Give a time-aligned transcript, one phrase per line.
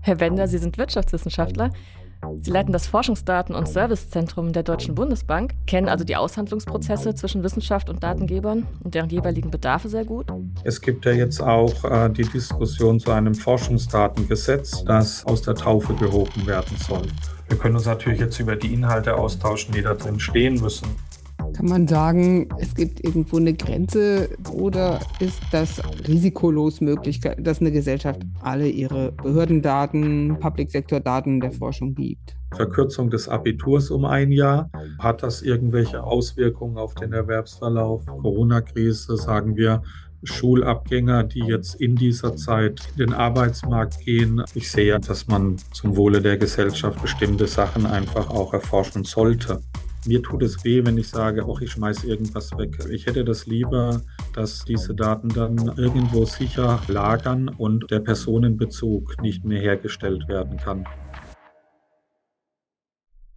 [0.00, 1.70] Herr Wender, Sie sind Wirtschaftswissenschaftler.
[2.40, 7.90] Sie leiten das Forschungsdaten- und Servicezentrum der Deutschen Bundesbank, kennen also die Aushandlungsprozesse zwischen Wissenschaft
[7.90, 10.26] und Datengebern und deren jeweiligen Bedarfe sehr gut.
[10.62, 15.94] Es gibt ja jetzt auch äh, die Diskussion zu einem Forschungsdatengesetz, das aus der Taufe
[15.94, 17.02] gehoben werden soll.
[17.48, 20.88] Wir können uns natürlich jetzt über die Inhalte austauschen, die da drin stehen müssen.
[21.54, 27.70] Kann man sagen, es gibt irgendwo eine Grenze oder ist das risikolos möglich, dass eine
[27.70, 32.34] Gesellschaft alle ihre Behördendaten, Public-Sektor-Daten der Forschung gibt?
[32.56, 34.68] Verkürzung des Abiturs um ein Jahr.
[34.98, 38.04] Hat das irgendwelche Auswirkungen auf den Erwerbsverlauf?
[38.06, 39.82] Corona-Krise, sagen wir,
[40.24, 44.42] Schulabgänger, die jetzt in dieser Zeit in den Arbeitsmarkt gehen.
[44.54, 49.60] Ich sehe, dass man zum Wohle der Gesellschaft bestimmte Sachen einfach auch erforschen sollte.
[50.06, 52.76] Mir tut es weh, wenn ich sage, auch ich schmeiße irgendwas weg.
[52.90, 54.02] Ich hätte das lieber,
[54.34, 60.86] dass diese Daten dann irgendwo sicher lagern und der Personenbezug nicht mehr hergestellt werden kann.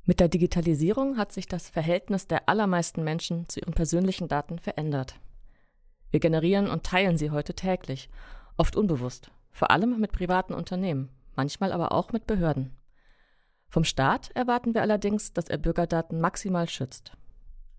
[0.03, 5.16] Mit der Digitalisierung hat sich das Verhältnis der allermeisten Menschen zu ihren persönlichen Daten verändert.
[6.11, 8.09] Wir generieren und teilen sie heute täglich,
[8.58, 12.72] oft unbewusst, vor allem mit privaten Unternehmen, manchmal aber auch mit Behörden.
[13.70, 17.12] Vom Staat erwarten wir allerdings, dass er Bürgerdaten maximal schützt.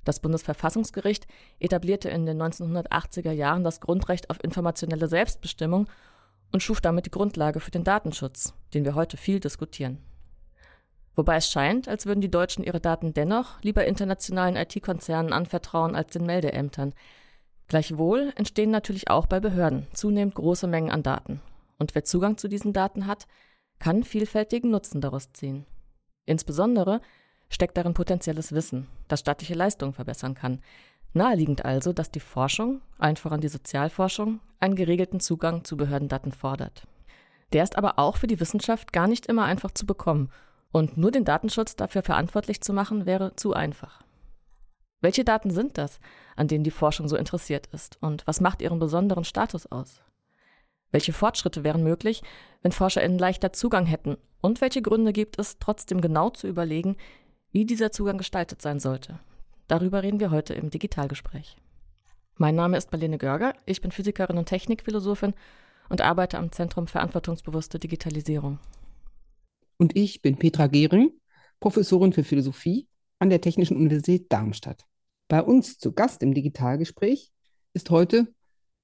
[0.05, 1.27] Das Bundesverfassungsgericht
[1.58, 5.89] etablierte in den 1980er Jahren das Grundrecht auf informationelle Selbstbestimmung
[6.53, 9.98] und schuf damit die Grundlage für den Datenschutz, den wir heute viel diskutieren.
[11.14, 16.12] Wobei es scheint, als würden die Deutschen ihre Daten dennoch lieber internationalen IT-Konzernen anvertrauen als
[16.12, 16.94] den Meldeämtern.
[17.66, 21.41] Gleichwohl entstehen natürlich auch bei Behörden zunehmend große Mengen an Daten.
[21.78, 23.27] Und wer Zugang zu diesen Daten hat,
[23.78, 25.66] kann vielfältigen Nutzen daraus ziehen.
[26.28, 27.00] Insbesondere
[27.48, 30.60] steckt darin potenzielles Wissen, das staatliche Leistungen verbessern kann.
[31.14, 36.86] Naheliegend also, dass die Forschung, allen voran die Sozialforschung, einen geregelten Zugang zu Behördendaten fordert.
[37.54, 40.28] Der ist aber auch für die Wissenschaft gar nicht immer einfach zu bekommen
[40.70, 44.02] und nur den Datenschutz dafür verantwortlich zu machen, wäre zu einfach.
[45.00, 45.98] Welche Daten sind das,
[46.36, 50.03] an denen die Forschung so interessiert ist und was macht ihren besonderen Status aus?
[50.91, 52.22] Welche Fortschritte wären möglich,
[52.62, 54.16] wenn ForscherInnen leichter Zugang hätten?
[54.41, 56.97] Und welche Gründe gibt es, trotzdem genau zu überlegen,
[57.53, 59.19] wie dieser Zugang gestaltet sein sollte?
[59.66, 61.56] Darüber reden wir heute im Digitalgespräch.
[62.37, 65.34] Mein Name ist Marlene Görger, ich bin Physikerin und Technikphilosophin
[65.88, 68.59] und arbeite am Zentrum Verantwortungsbewusste Digitalisierung.
[69.77, 71.12] Und ich bin Petra Gehring,
[71.60, 72.88] Professorin für Philosophie
[73.19, 74.84] an der Technischen Universität Darmstadt.
[75.28, 77.32] Bei uns zu Gast im Digitalgespräch
[77.75, 78.32] ist heute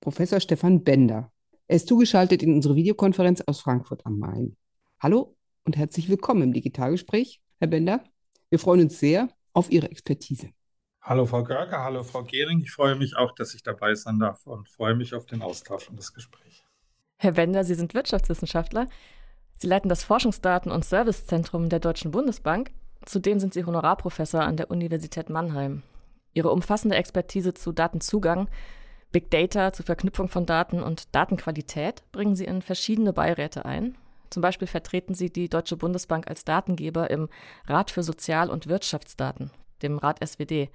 [0.00, 1.32] Professor Stefan Bender,
[1.66, 4.56] er ist zugeschaltet in unsere Videokonferenz aus Frankfurt am Main.
[5.00, 8.04] Hallo und herzlich willkommen im Digitalgespräch, Herr Bender.
[8.50, 10.50] Wir freuen uns sehr auf Ihre Expertise.
[11.00, 12.60] Hallo Frau Görger, hallo Frau Gehring.
[12.60, 15.88] Ich freue mich auch, dass ich dabei sein darf und freue mich auf den Austausch
[15.88, 16.64] und das Gespräch.
[17.18, 18.86] Herr Bender, Sie sind Wirtschaftswissenschaftler.
[19.56, 22.72] Sie leiten das Forschungsdaten- und Servicezentrum der Deutschen Bundesbank.
[23.06, 25.82] Zudem sind Sie Honorarprofessor an der Universität Mannheim.
[26.32, 28.48] Ihre umfassende Expertise zu Datenzugang
[29.14, 33.94] Big Data zur Verknüpfung von Daten und Datenqualität bringen sie in verschiedene Beiräte ein.
[34.28, 37.28] Zum Beispiel vertreten sie die Deutsche Bundesbank als Datengeber im
[37.68, 39.52] Rat für Sozial- und Wirtschaftsdaten,
[39.82, 40.68] dem Rat SWD.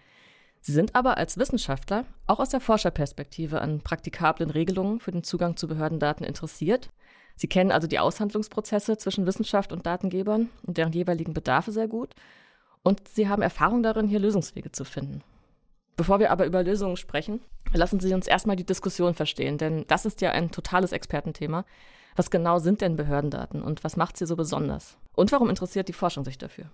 [0.61, 5.57] Sie sind aber als Wissenschaftler auch aus der Forscherperspektive an praktikablen Regelungen für den Zugang
[5.57, 6.91] zu Behördendaten interessiert.
[7.35, 12.15] Sie kennen also die Aushandlungsprozesse zwischen Wissenschaft und Datengebern und deren jeweiligen Bedarfe sehr gut.
[12.83, 15.23] Und Sie haben Erfahrung darin, hier Lösungswege zu finden.
[15.99, 17.41] Bevor wir aber über Lösungen sprechen,
[17.73, 21.65] lassen Sie uns erstmal die Diskussion verstehen, denn das ist ja ein totales Expertenthema.
[22.15, 24.97] Was genau sind denn Behördendaten und was macht sie so besonders?
[25.13, 26.67] Und warum interessiert die Forschung sich dafür?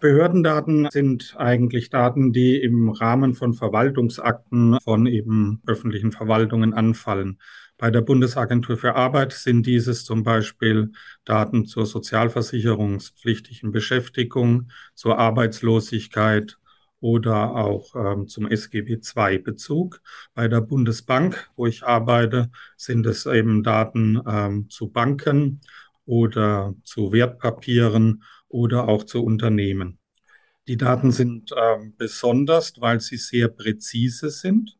[0.00, 7.38] Behördendaten sind eigentlich Daten, die im Rahmen von Verwaltungsakten von eben öffentlichen Verwaltungen anfallen.
[7.78, 10.90] Bei der Bundesagentur für Arbeit sind dieses zum Beispiel
[11.24, 16.58] Daten zur sozialversicherungspflichtigen Beschäftigung, zur Arbeitslosigkeit,
[17.00, 20.00] oder auch ähm, zum SGB II-Bezug.
[20.34, 25.60] Bei der Bundesbank, wo ich arbeite, sind es eben Daten ähm, zu Banken
[26.04, 29.98] oder zu Wertpapieren oder auch zu Unternehmen.
[30.68, 34.76] Die Daten sind ähm, besonders, weil sie sehr präzise sind.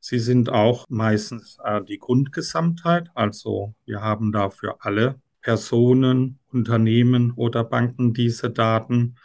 [0.00, 7.64] Sie sind auch meistens äh, die Grundgesamtheit, also wir haben dafür alle Personen, Unternehmen oder
[7.64, 9.16] Banken diese Daten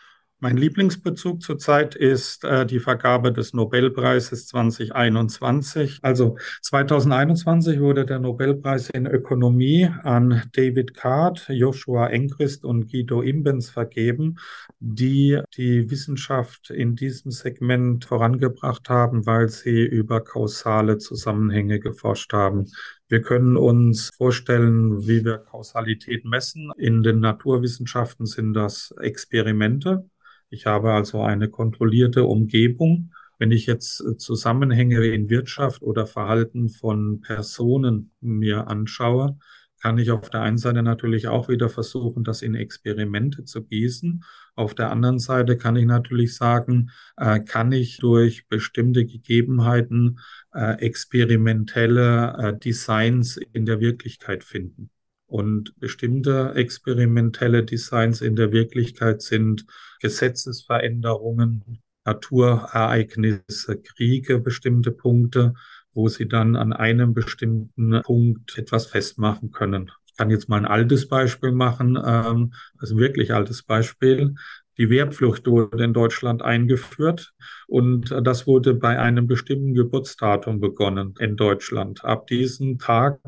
[0.43, 5.99] Mein Lieblingsbezug zurzeit ist äh, die Vergabe des Nobelpreises 2021.
[6.01, 13.69] Also 2021 wurde der Nobelpreis in Ökonomie an David Card, Joshua Engrist und Guido Imbens
[13.69, 14.39] vergeben,
[14.79, 22.65] die die Wissenschaft in diesem Segment vorangebracht haben, weil sie über kausale Zusammenhänge geforscht haben.
[23.09, 26.71] Wir können uns vorstellen, wie wir Kausalität messen.
[26.77, 30.09] In den Naturwissenschaften sind das Experimente.
[30.51, 33.13] Ich habe also eine kontrollierte Umgebung.
[33.39, 39.37] Wenn ich jetzt äh, Zusammenhänge in Wirtschaft oder Verhalten von Personen mir anschaue,
[39.81, 44.25] kann ich auf der einen Seite natürlich auch wieder versuchen, das in Experimente zu gießen.
[44.55, 50.19] Auf der anderen Seite kann ich natürlich sagen, äh, kann ich durch bestimmte Gegebenheiten
[50.53, 54.91] äh, experimentelle äh, Designs in der Wirklichkeit finden.
[55.31, 59.65] Und bestimmte experimentelle Designs in der Wirklichkeit sind
[60.01, 65.53] Gesetzesveränderungen, Naturereignisse, Kriege, bestimmte Punkte,
[65.93, 69.89] wo sie dann an einem bestimmten Punkt etwas festmachen können.
[70.05, 74.35] Ich kann jetzt mal ein altes Beispiel machen, ähm, also ein wirklich altes Beispiel.
[74.77, 77.33] Die Wehrpflicht wurde in Deutschland eingeführt
[77.67, 82.03] und das wurde bei einem bestimmten Geburtsdatum begonnen in Deutschland.
[82.05, 83.19] Ab diesem Tag,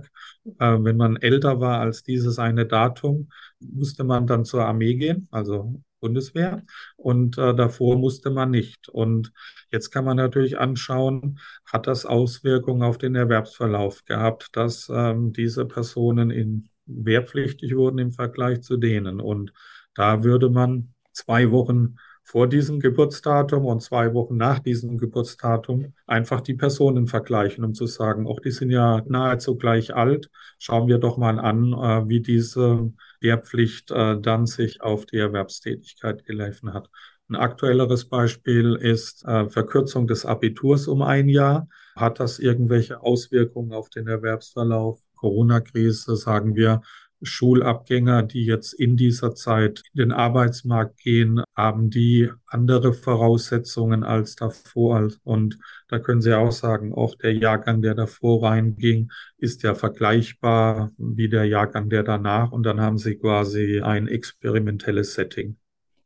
[0.60, 3.30] äh, wenn man älter war als dieses eine Datum,
[3.60, 6.63] musste man dann zur Armee gehen, also Bundeswehr.
[6.98, 8.90] Und äh, davor musste man nicht.
[8.90, 9.31] Und
[9.72, 15.66] jetzt kann man natürlich anschauen, hat das Auswirkungen auf den Erwerbsverlauf gehabt, dass ähm, diese
[15.66, 19.22] Personen in wehrpflichtig wurden im Vergleich zu denen.
[19.22, 19.54] Und
[19.95, 26.42] da würde man zwei Wochen vor diesem Geburtsdatum und zwei Wochen nach diesem Geburtsdatum einfach
[26.42, 30.30] die Personen vergleichen, um zu sagen, auch die sind ja nahezu gleich alt.
[30.57, 36.25] Schauen wir doch mal an, äh, wie diese Wehrpflicht äh, dann sich auf die Erwerbstätigkeit
[36.25, 36.89] gelassen hat.
[37.30, 41.68] Ein aktuelleres Beispiel ist äh, Verkürzung des Abiturs um ein Jahr.
[41.95, 45.00] Hat das irgendwelche Auswirkungen auf den Erwerbsverlauf?
[45.16, 46.81] Corona-Krise, sagen wir,
[47.23, 54.35] Schulabgänger, die jetzt in dieser Zeit in den Arbeitsmarkt gehen, haben die andere Voraussetzungen als
[54.35, 55.09] davor.
[55.23, 60.91] Und da können Sie auch sagen, auch der Jahrgang, der davor reinging, ist ja vergleichbar
[60.97, 62.51] wie der Jahrgang, der danach.
[62.51, 65.57] Und dann haben Sie quasi ein experimentelles Setting.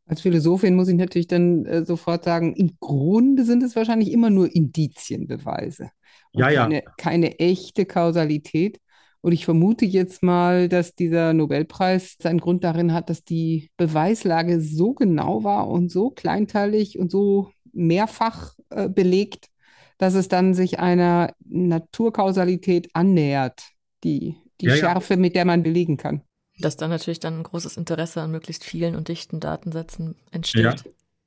[0.08, 4.30] Als Philosophin muss ich natürlich dann äh, sofort sagen, im Grunde sind es wahrscheinlich immer
[4.30, 5.92] nur Indizienbeweise.
[6.32, 6.64] Und ja, ja.
[6.64, 8.80] Keine, keine echte Kausalität.
[9.28, 14.62] Und ich vermute jetzt mal, dass dieser Nobelpreis seinen Grund darin hat, dass die Beweislage
[14.62, 19.48] so genau war und so kleinteilig und so mehrfach äh, belegt,
[19.98, 23.64] dass es dann sich einer Naturkausalität annähert,
[24.06, 24.80] die, die Ja, ja.
[24.80, 26.22] Schärfe, mit der man belegen kann.
[26.62, 30.76] Dass dann natürlich dann ein großes Interesse an möglichst vielen und dichten Datensätzen entsteht, Ja.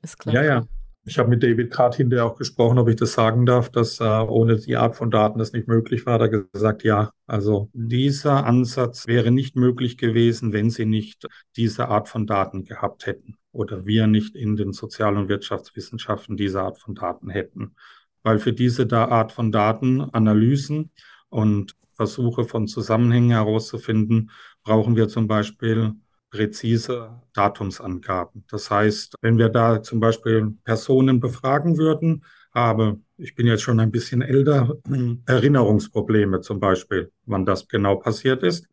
[0.00, 0.36] ist klar.
[0.36, 0.66] Ja, ja.
[1.10, 4.04] Ich habe mit David gerade hinterher auch gesprochen, ob ich das sagen darf, dass äh,
[4.04, 6.20] ohne die Art von Daten das nicht möglich war.
[6.20, 7.10] Da gesagt, ja.
[7.26, 11.26] Also dieser Ansatz wäre nicht möglich gewesen, wenn sie nicht
[11.56, 16.62] diese Art von Daten gehabt hätten oder wir nicht in den Sozial- und Wirtschaftswissenschaften diese
[16.62, 17.74] Art von Daten hätten.
[18.22, 20.92] Weil für diese Art von Daten, Analysen
[21.28, 24.30] und Versuche von Zusammenhängen herauszufinden,
[24.62, 25.92] brauchen wir zum Beispiel
[26.30, 28.44] präzise Datumsangaben.
[28.48, 33.80] Das heißt, wenn wir da zum Beispiel Personen befragen würden, habe, ich bin jetzt schon
[33.80, 34.76] ein bisschen älter,
[35.26, 38.66] Erinnerungsprobleme zum Beispiel, wann das genau passiert ist.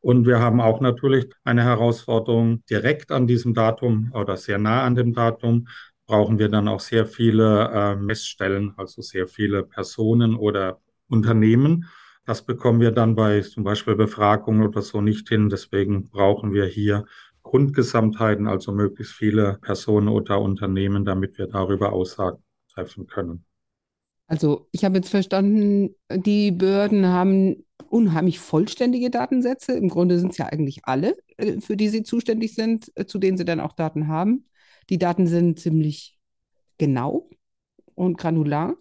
[0.00, 4.94] Und wir haben auch natürlich eine Herausforderung direkt an diesem Datum oder sehr nah an
[4.94, 5.66] dem Datum
[6.06, 11.88] brauchen wir dann auch sehr viele äh, Messstellen, also sehr viele Personen oder Unternehmen.
[12.26, 15.50] Das bekommen wir dann bei zum Beispiel Befragungen oder so nicht hin.
[15.50, 17.04] Deswegen brauchen wir hier
[17.42, 23.44] Grundgesamtheiten, also möglichst viele Personen oder Unternehmen, damit wir darüber Aussagen treffen können.
[24.26, 29.72] Also ich habe jetzt verstanden, die Behörden haben unheimlich vollständige Datensätze.
[29.72, 33.18] Im Grunde sind es ja eigentlich alle, äh, für die sie zuständig sind, äh, zu
[33.18, 34.46] denen sie dann auch Daten haben.
[34.88, 36.18] Die Daten sind ziemlich
[36.78, 37.28] genau
[37.94, 38.76] und granular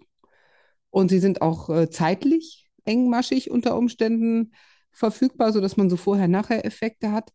[0.90, 4.54] und sie sind auch äh, zeitlich engmaschig unter Umständen
[4.92, 7.32] verfügbar, sodass man so Vorher-Nachher-Effekte hat.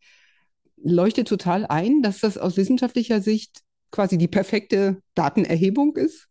[0.76, 6.28] Leuchtet total ein, dass das aus wissenschaftlicher Sicht quasi die perfekte Datenerhebung ist.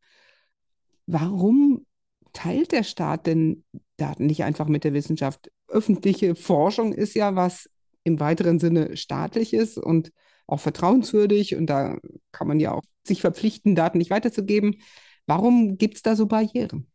[1.06, 1.86] Warum
[2.34, 3.64] teilt der Staat denn
[3.98, 5.52] Daten nicht einfach mit der Wissenschaft?
[5.68, 7.70] Öffentliche Forschung ist ja was
[8.04, 10.12] im weiteren Sinne staatliches und
[10.46, 11.98] auch vertrauenswürdig und da
[12.32, 14.78] kann man ja auch sich verpflichten, Daten nicht weiterzugeben.
[15.26, 16.88] Warum gibt es da so Barrieren?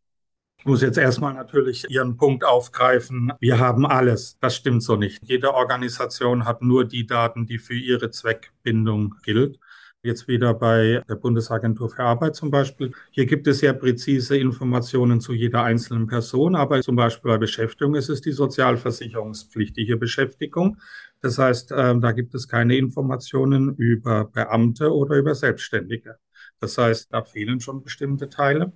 [0.63, 3.33] Ich muss jetzt erstmal natürlich Ihren Punkt aufgreifen.
[3.41, 4.37] Wir haben alles.
[4.39, 5.19] Das stimmt so nicht.
[5.21, 9.59] Jede Organisation hat nur die Daten, die für ihre Zweckbindung gilt.
[10.03, 12.93] Jetzt wieder bei der Bundesagentur für Arbeit zum Beispiel.
[13.11, 17.95] Hier gibt es sehr präzise Informationen zu jeder einzelnen Person, aber zum Beispiel bei Beschäftigung
[17.95, 20.77] ist es die sozialversicherungspflichtige Beschäftigung.
[21.19, 26.15] Das heißt, ähm, da gibt es keine Informationen über Beamte oder über Selbstständige.
[26.61, 28.71] Das heißt, da fehlen schon bestimmte Teile.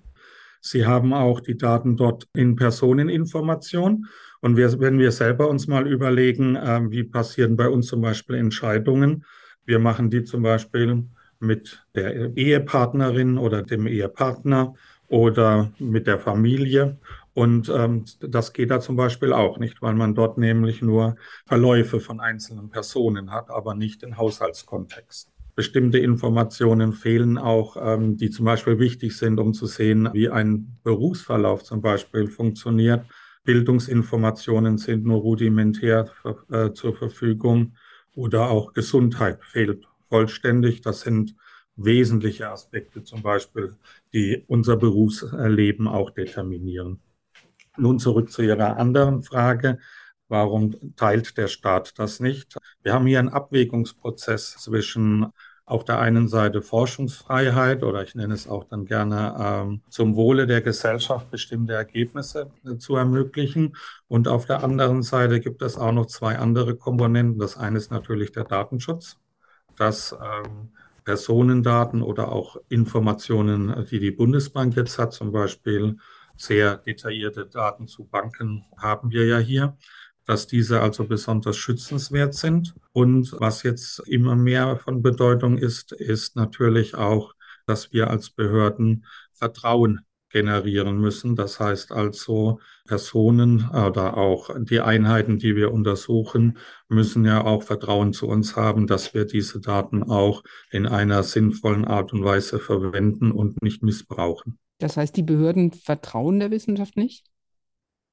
[0.69, 4.07] Sie haben auch die Daten dort in Personeninformation.
[4.39, 8.35] Und wir, wenn wir selber uns mal überlegen, äh, wie passieren bei uns zum Beispiel
[8.35, 9.25] Entscheidungen,
[9.65, 11.03] wir machen die zum Beispiel
[11.39, 14.75] mit der Ehepartnerin oder dem Ehepartner
[15.07, 16.97] oder mit der Familie.
[17.33, 21.99] Und ähm, das geht da zum Beispiel auch nicht, weil man dort nämlich nur Verläufe
[21.99, 25.31] von einzelnen Personen hat, aber nicht den Haushaltskontext.
[25.57, 30.77] Bestimmte Informationen fehlen auch, ähm, die zum Beispiel wichtig sind, um zu sehen, wie ein
[30.83, 33.07] Berufsverlauf zum Beispiel funktioniert.
[33.43, 36.11] Bildungsinformationen sind nur rudimentär
[36.51, 37.73] äh, zur Verfügung
[38.13, 40.81] oder auch Gesundheit fehlt vollständig.
[40.81, 41.35] Das sind
[41.75, 43.73] wesentliche Aspekte zum Beispiel,
[44.13, 46.99] die unser Berufsleben auch determinieren.
[47.77, 49.79] Nun zurück zu Ihrer anderen Frage.
[50.27, 52.57] Warum teilt der Staat das nicht?
[52.83, 55.27] Wir haben hier einen Abwägungsprozess zwischen
[55.65, 60.47] auf der einen Seite Forschungsfreiheit oder ich nenne es auch dann gerne ähm, zum Wohle
[60.47, 63.75] der Gesellschaft bestimmte Ergebnisse äh, zu ermöglichen.
[64.07, 67.39] Und auf der anderen Seite gibt es auch noch zwei andere Komponenten.
[67.39, 69.17] Das eine ist natürlich der Datenschutz
[69.77, 70.69] dass ähm,
[71.05, 75.97] Personendaten oder auch Informationen, die die Bundesbank jetzt hat, zum Beispiel
[76.35, 79.77] sehr detaillierte Daten zu Banken haben wir ja hier,
[80.27, 82.75] dass diese also besonders schützenswert sind.
[82.91, 87.33] Und was jetzt immer mehr von Bedeutung ist, ist natürlich auch,
[87.65, 91.35] dass wir als Behörden Vertrauen generieren müssen.
[91.35, 96.57] Das heißt also, Personen oder auch die Einheiten, die wir untersuchen,
[96.89, 101.85] müssen ja auch Vertrauen zu uns haben, dass wir diese Daten auch in einer sinnvollen
[101.85, 104.59] Art und Weise verwenden und nicht missbrauchen.
[104.79, 107.25] Das heißt, die Behörden vertrauen der Wissenschaft nicht?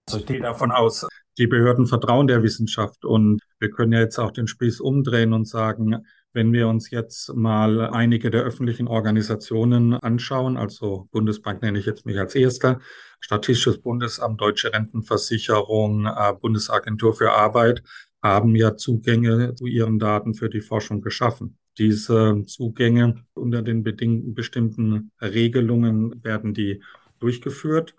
[0.07, 1.07] Also ich gehe davon aus,
[1.39, 5.49] die Behörden vertrauen der Wissenschaft und wir können ja jetzt auch den Spieß umdrehen und
[5.49, 11.87] sagen, wenn wir uns jetzt mal einige der öffentlichen Organisationen anschauen, also Bundesbank nenne ich
[11.87, 12.81] jetzt mich als erster,
[13.21, 17.83] Statistisches Bundesamt, Deutsche Rentenversicherung, äh, Bundesagentur für Arbeit,
[18.23, 21.57] haben ja Zugänge zu ihren Daten für die Forschung geschaffen.
[21.79, 26.83] Diese Zugänge unter den bestimmten Regelungen werden die
[27.19, 27.95] durchgeführt.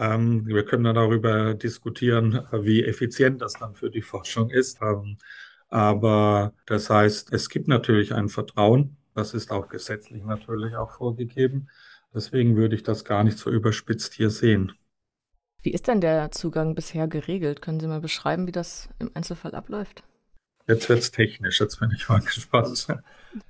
[0.00, 4.80] Ähm, wir können dann darüber diskutieren, wie effizient das dann für die Forschung ist.
[4.80, 5.18] Ähm,
[5.68, 8.96] aber das heißt, es gibt natürlich ein Vertrauen.
[9.14, 11.68] Das ist auch gesetzlich natürlich auch vorgegeben.
[12.14, 14.72] Deswegen würde ich das gar nicht so überspitzt hier sehen.
[15.62, 17.60] Wie ist denn der Zugang bisher geregelt?
[17.60, 20.02] Können Sie mal beschreiben, wie das im Einzelfall abläuft?
[20.70, 22.86] Jetzt wird es technisch, jetzt bin ich mal gespannt.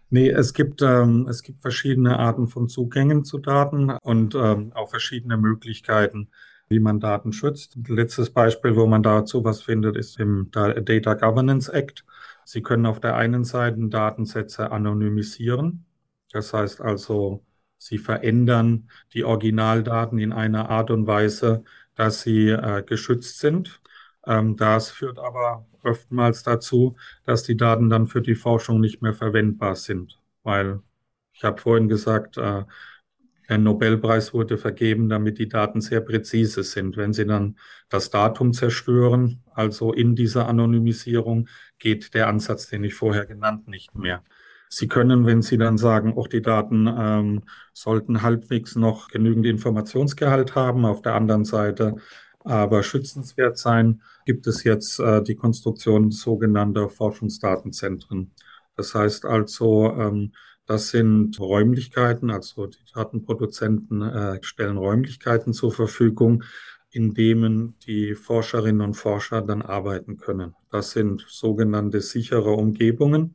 [0.08, 4.88] Nee, es gibt, ähm, es gibt verschiedene Arten von Zugängen zu Daten und ähm, auch
[4.88, 6.30] verschiedene Möglichkeiten,
[6.70, 7.76] wie man Daten schützt.
[7.86, 12.06] Letztes Beispiel, wo man dazu was findet, ist im Data Governance Act.
[12.46, 15.84] Sie können auf der einen Seite Datensätze anonymisieren.
[16.32, 17.44] Das heißt also,
[17.76, 23.80] Sie verändern die Originaldaten in einer Art und Weise, dass sie äh, geschützt sind.
[24.26, 29.14] Ähm, das führt aber oftmals dazu, dass die Daten dann für die Forschung nicht mehr
[29.14, 30.80] verwendbar sind, weil
[31.32, 32.64] ich habe vorhin gesagt, äh,
[33.48, 36.96] ein Nobelpreis wurde vergeben, damit die Daten sehr präzise sind.
[36.96, 37.56] Wenn Sie dann
[37.88, 43.94] das Datum zerstören, also in dieser Anonymisierung, geht der Ansatz, den ich vorher genannt, nicht
[43.94, 44.22] mehr.
[44.68, 50.54] Sie können, wenn Sie dann sagen, auch die Daten ähm, sollten halbwegs noch genügend Informationsgehalt
[50.54, 51.96] haben, auf der anderen Seite
[52.44, 58.32] aber schützenswert sein, gibt es jetzt äh, die Konstruktion sogenannter Forschungsdatenzentren.
[58.76, 60.32] Das heißt also, ähm,
[60.66, 66.44] das sind Räumlichkeiten, also die Datenproduzenten äh, stellen Räumlichkeiten zur Verfügung,
[66.92, 70.54] in denen die Forscherinnen und Forscher dann arbeiten können.
[70.70, 73.34] Das sind sogenannte sichere Umgebungen.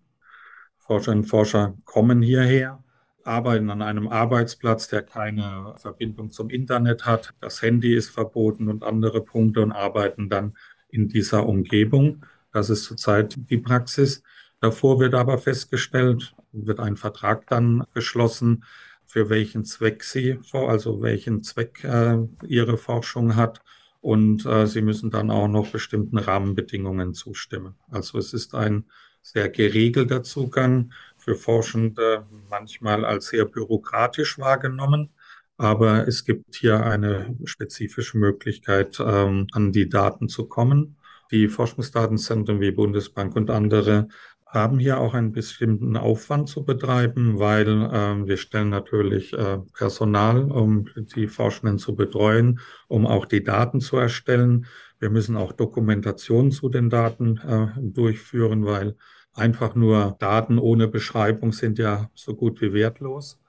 [0.77, 2.83] Forscherinnen und Forscher kommen hierher,
[3.25, 7.34] arbeiten an einem Arbeitsplatz, der keine Verbindung zum Internet hat.
[7.41, 10.55] Das Handy ist verboten und andere Punkte und arbeiten dann
[10.89, 12.25] in dieser Umgebung.
[12.51, 14.24] Das ist zurzeit die Praxis.
[14.62, 18.63] Davor wird aber festgestellt, wird ein Vertrag dann geschlossen,
[19.05, 23.62] für welchen Zweck sie, also welchen Zweck äh, ihre Forschung hat.
[24.01, 27.75] Und äh, sie müssen dann auch noch bestimmten Rahmenbedingungen zustimmen.
[27.89, 28.86] Also es ist ein
[29.22, 30.94] sehr geregelter Zugang
[31.25, 35.10] für Forschende, manchmal als sehr bürokratisch wahrgenommen.
[35.58, 40.98] Aber es gibt hier eine spezifische Möglichkeit, ähm, an die Daten zu kommen.
[41.32, 44.08] Die Forschungsdatenzentren wie Bundesbank und andere
[44.46, 50.51] haben hier auch einen bestimmten Aufwand zu betreiben, weil äh, wir stellen natürlich äh, Personal,
[50.51, 54.67] um die Forschenden zu betreuen, um auch die Daten zu erstellen.
[55.00, 58.96] Wir müssen auch Dokumentation zu den Daten äh, durchführen, weil
[59.36, 63.39] einfach nur Daten ohne Beschreibung sind ja so gut wie wertlos.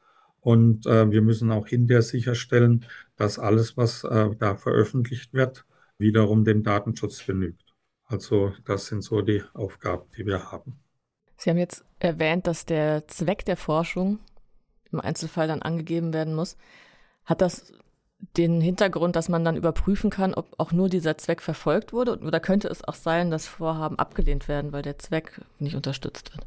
[0.40, 2.84] Und äh, wir müssen auch hinterher sicherstellen,
[3.16, 5.64] dass alles, was äh, da veröffentlicht wird,
[5.98, 7.74] wiederum dem Datenschutz genügt.
[8.04, 10.78] Also das sind so die Aufgaben, die wir haben.
[11.36, 14.20] Sie haben jetzt erwähnt, dass der Zweck der Forschung
[14.92, 16.56] im Einzelfall dann angegeben werden muss.
[17.24, 17.72] Hat das
[18.36, 22.18] den Hintergrund, dass man dann überprüfen kann, ob auch nur dieser Zweck verfolgt wurde?
[22.18, 26.46] Oder könnte es auch sein, dass Vorhaben abgelehnt werden, weil der Zweck nicht unterstützt wird?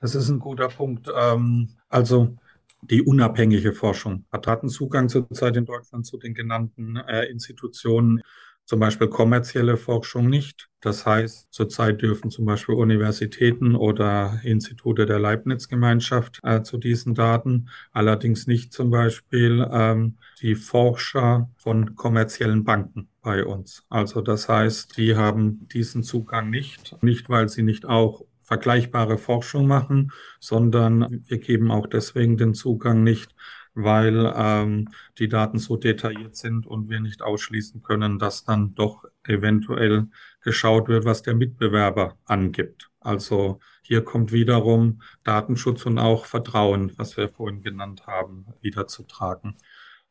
[0.00, 1.08] Das ist ein guter Punkt.
[1.16, 2.36] Ähm, also
[2.82, 8.22] die unabhängige Forschung hat Datenzugang zurzeit in Deutschland zu den genannten äh, Institutionen
[8.64, 10.68] zum Beispiel kommerzielle Forschung nicht.
[10.80, 17.68] Das heißt, zurzeit dürfen zum Beispiel Universitäten oder Institute der Leibniz-Gemeinschaft äh, zu diesen Daten,
[17.92, 23.84] allerdings nicht zum Beispiel ähm, die Forscher von kommerziellen Banken bei uns.
[23.88, 29.66] Also das heißt, die haben diesen Zugang nicht, nicht weil sie nicht auch vergleichbare Forschung
[29.66, 33.34] machen, sondern wir geben auch deswegen den Zugang nicht,
[33.74, 34.88] weil ähm,
[35.18, 40.08] die Daten so detailliert sind und wir nicht ausschließen können, dass dann doch eventuell
[40.42, 42.90] geschaut wird, was der Mitbewerber angibt.
[43.00, 49.02] Also hier kommt wiederum Datenschutz und auch Vertrauen, was wir vorhin genannt haben, wieder zu
[49.04, 49.56] tragen.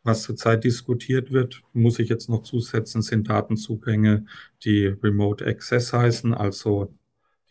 [0.03, 4.25] Was zurzeit diskutiert wird, muss ich jetzt noch zusetzen, sind Datenzugänge,
[4.63, 6.91] die Remote Access heißen, also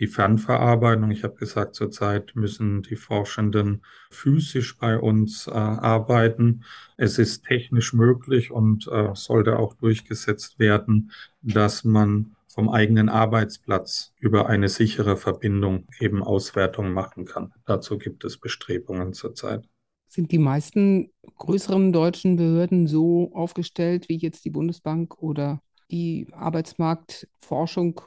[0.00, 1.10] die Fernverarbeitung.
[1.10, 6.64] Ich habe gesagt, zurzeit müssen die Forschenden physisch bei uns äh, arbeiten.
[6.96, 14.12] Es ist technisch möglich und äh, sollte auch durchgesetzt werden, dass man vom eigenen Arbeitsplatz
[14.18, 17.52] über eine sichere Verbindung eben Auswertung machen kann.
[17.66, 19.68] Dazu gibt es Bestrebungen zurzeit.
[20.08, 28.00] Sind die meisten größeren deutschen Behörden so aufgestellt wie jetzt die Bundesbank oder die Arbeitsmarktforschung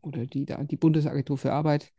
[0.00, 1.92] oder die, die Bundesagentur für Arbeit,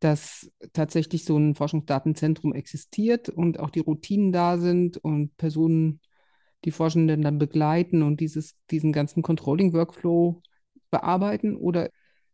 [0.00, 6.00] dass tatsächlich so ein Forschungsdatenzentrum existiert und auch die Routinen da sind und Personen
[6.64, 10.42] die Forschenden dann begleiten und dieses, diesen ganzen Controlling-Workflow
[10.90, 11.56] bearbeiten?
[11.56, 11.90] Oder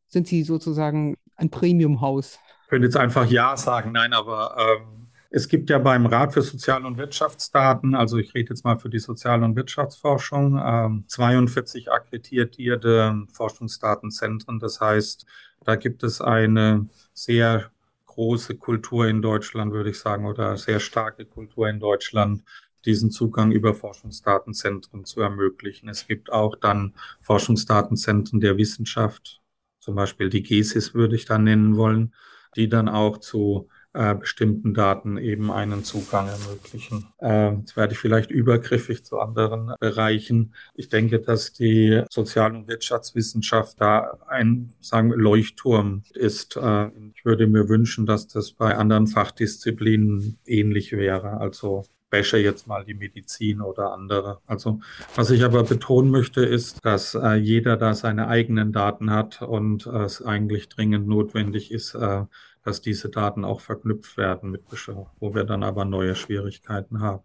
[0.07, 2.39] sind sie sozusagen ein Premium-Haus?
[2.65, 5.00] Ich könnte jetzt einfach Ja sagen, nein, aber ähm,
[5.33, 8.91] es gibt ja beim Rat für Sozial- und Wirtschaftsdaten, also ich rede jetzt mal für
[8.91, 14.59] die Sozial- und Wirtschaftsforschung, äh, 42 akkreditierte Forschungsdatenzentren.
[14.59, 15.25] Das heißt,
[15.65, 17.71] da gibt es eine sehr
[18.07, 22.43] große Kultur in Deutschland, würde ich sagen, oder sehr starke Kultur in Deutschland,
[22.85, 25.89] diesen Zugang über Forschungsdatenzentren zu ermöglichen.
[25.89, 29.41] Es gibt auch dann Forschungsdatenzentren der Wissenschaft,
[29.79, 32.15] zum Beispiel die GESIS würde ich da nennen wollen,
[32.57, 37.09] die dann auch zu äh, bestimmten Daten eben einen Zugang ermöglichen.
[37.19, 40.55] Äh, jetzt werde ich vielleicht übergriffig zu anderen Bereichen.
[40.75, 46.57] Ich denke, dass die Sozial- und Wirtschaftswissenschaft da ein sagen, Leuchtturm ist.
[46.57, 51.39] Äh, ich würde mir wünschen, dass das bei anderen Fachdisziplinen ähnlich wäre.
[51.39, 54.41] Also wäsche jetzt mal die Medizin oder andere.
[54.47, 54.81] Also
[55.15, 59.87] was ich aber betonen möchte, ist, dass äh, jeder da seine eigenen Daten hat und
[59.87, 62.25] äh, es eigentlich dringend notwendig ist, äh,
[62.65, 67.25] dass diese Daten auch verknüpft werden mit Beschau, wo wir dann aber neue Schwierigkeiten haben.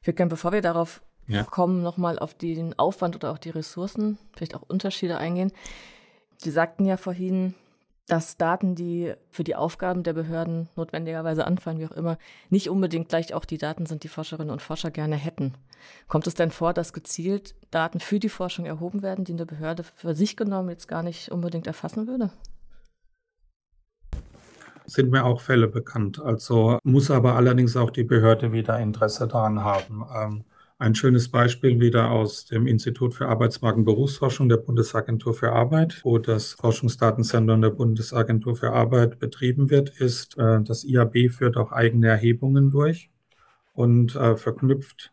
[0.00, 1.44] Ich würde gerne, bevor wir darauf ja.
[1.44, 5.52] kommen, nochmal auf den Aufwand oder auch die Ressourcen, vielleicht auch Unterschiede eingehen.
[6.38, 7.54] Sie sagten ja vorhin,
[8.06, 12.16] dass Daten, die für die Aufgaben der Behörden notwendigerweise anfallen, wie auch immer,
[12.48, 15.54] nicht unbedingt gleich auch die Daten sind, die Forscherinnen und Forscher gerne hätten.
[16.08, 19.82] Kommt es denn vor, dass gezielt Daten für die Forschung erhoben werden, die eine Behörde
[19.82, 22.30] für sich genommen jetzt gar nicht unbedingt erfassen würde?
[24.88, 26.20] Sind mir auch Fälle bekannt.
[26.20, 30.04] Also muss aber allerdings auch die Behörde wieder Interesse daran haben.
[30.14, 30.44] Ähm,
[30.80, 36.00] ein schönes Beispiel wieder aus dem Institut für Arbeitsmarkt und Berufsforschung der Bundesagentur für Arbeit,
[36.04, 41.72] wo das Forschungsdatenzentrum der Bundesagentur für Arbeit betrieben wird, ist, äh, das IAB führt auch
[41.72, 43.10] eigene Erhebungen durch
[43.72, 45.12] und äh, verknüpft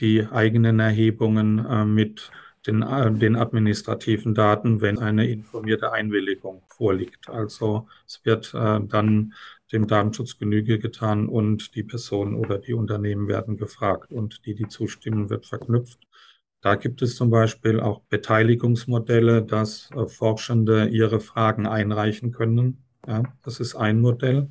[0.00, 2.30] die eigenen Erhebungen äh, mit
[2.66, 7.28] den, äh, den administrativen Daten, wenn eine informierte Einwilligung vorliegt.
[7.28, 9.34] Also es wird äh, dann
[9.72, 14.68] dem Datenschutz Genüge getan und die Personen oder die Unternehmen werden gefragt und die, die
[14.68, 15.98] zustimmen, wird verknüpft.
[16.60, 22.84] Da gibt es zum Beispiel auch Beteiligungsmodelle, dass äh, Forschende ihre Fragen einreichen können.
[23.06, 24.48] Ja, das ist ein Modell.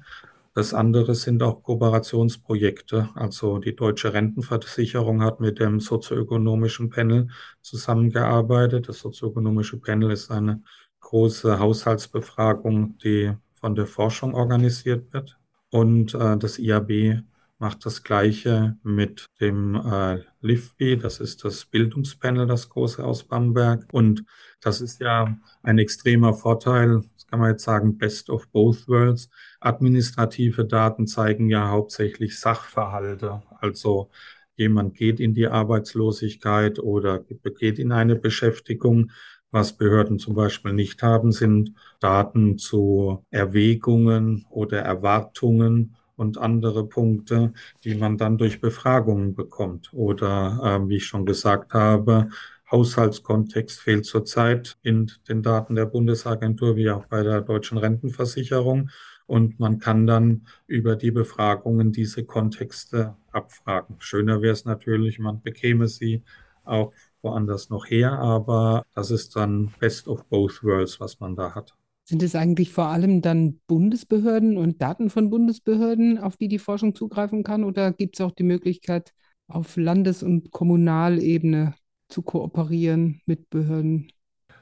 [0.55, 3.09] Das andere sind auch Kooperationsprojekte.
[3.15, 7.29] Also die Deutsche Rentenversicherung hat mit dem sozioökonomischen Panel
[7.61, 8.87] zusammengearbeitet.
[8.87, 10.61] Das sozioökonomische Panel ist eine
[10.99, 15.39] große Haushaltsbefragung, die von der Forschung organisiert wird.
[15.71, 17.23] Und äh, das IAB
[17.57, 23.87] macht das Gleiche mit dem äh, LIFBI, das ist das Bildungspanel, das große aus Bamberg.
[23.91, 24.25] Und
[24.61, 29.27] das ist ja ein extremer Vorteil, kann man jetzt sagen, best of both worlds.
[29.59, 34.11] Administrative Daten zeigen ja hauptsächlich Sachverhalte, also
[34.55, 37.21] jemand geht in die Arbeitslosigkeit oder
[37.57, 39.09] geht in eine Beschäftigung.
[39.49, 47.53] Was Behörden zum Beispiel nicht haben, sind Daten zu Erwägungen oder Erwartungen und andere Punkte,
[47.83, 49.91] die man dann durch Befragungen bekommt.
[49.91, 52.29] Oder äh, wie ich schon gesagt habe,
[52.73, 58.89] Haushaltskontext fehlt zurzeit in den Daten der Bundesagentur wie auch bei der deutschen Rentenversicherung.
[59.27, 63.97] Und man kann dann über die Befragungen diese Kontexte abfragen.
[63.99, 66.23] Schöner wäre es natürlich, man bekäme sie
[66.63, 71.53] auch woanders noch her, aber das ist dann Best of Both Worlds, was man da
[71.53, 71.75] hat.
[72.05, 76.95] Sind es eigentlich vor allem dann Bundesbehörden und Daten von Bundesbehörden, auf die die Forschung
[76.95, 77.63] zugreifen kann?
[77.63, 79.13] Oder gibt es auch die Möglichkeit,
[79.47, 81.75] auf Landes- und Kommunalebene
[82.13, 84.11] zu kooperieren mit Behörden?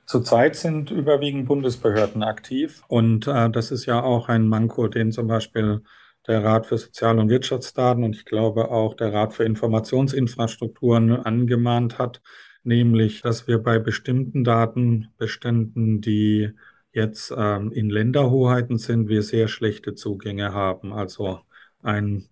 [0.05, 5.27] Zurzeit sind überwiegend Bundesbehörden aktiv und äh, das ist ja auch ein Manko, den zum
[5.27, 5.83] Beispiel
[6.27, 11.97] der Rat für Sozial- und Wirtschaftsdaten und ich glaube auch der Rat für Informationsinfrastrukturen angemahnt
[11.97, 12.21] hat,
[12.63, 16.51] nämlich, dass wir bei bestimmten Datenbeständen, die
[16.93, 20.93] jetzt ähm, in Länderhoheiten sind, wir sehr schlechte Zugänge haben.
[20.93, 21.39] Also
[21.81, 22.27] ein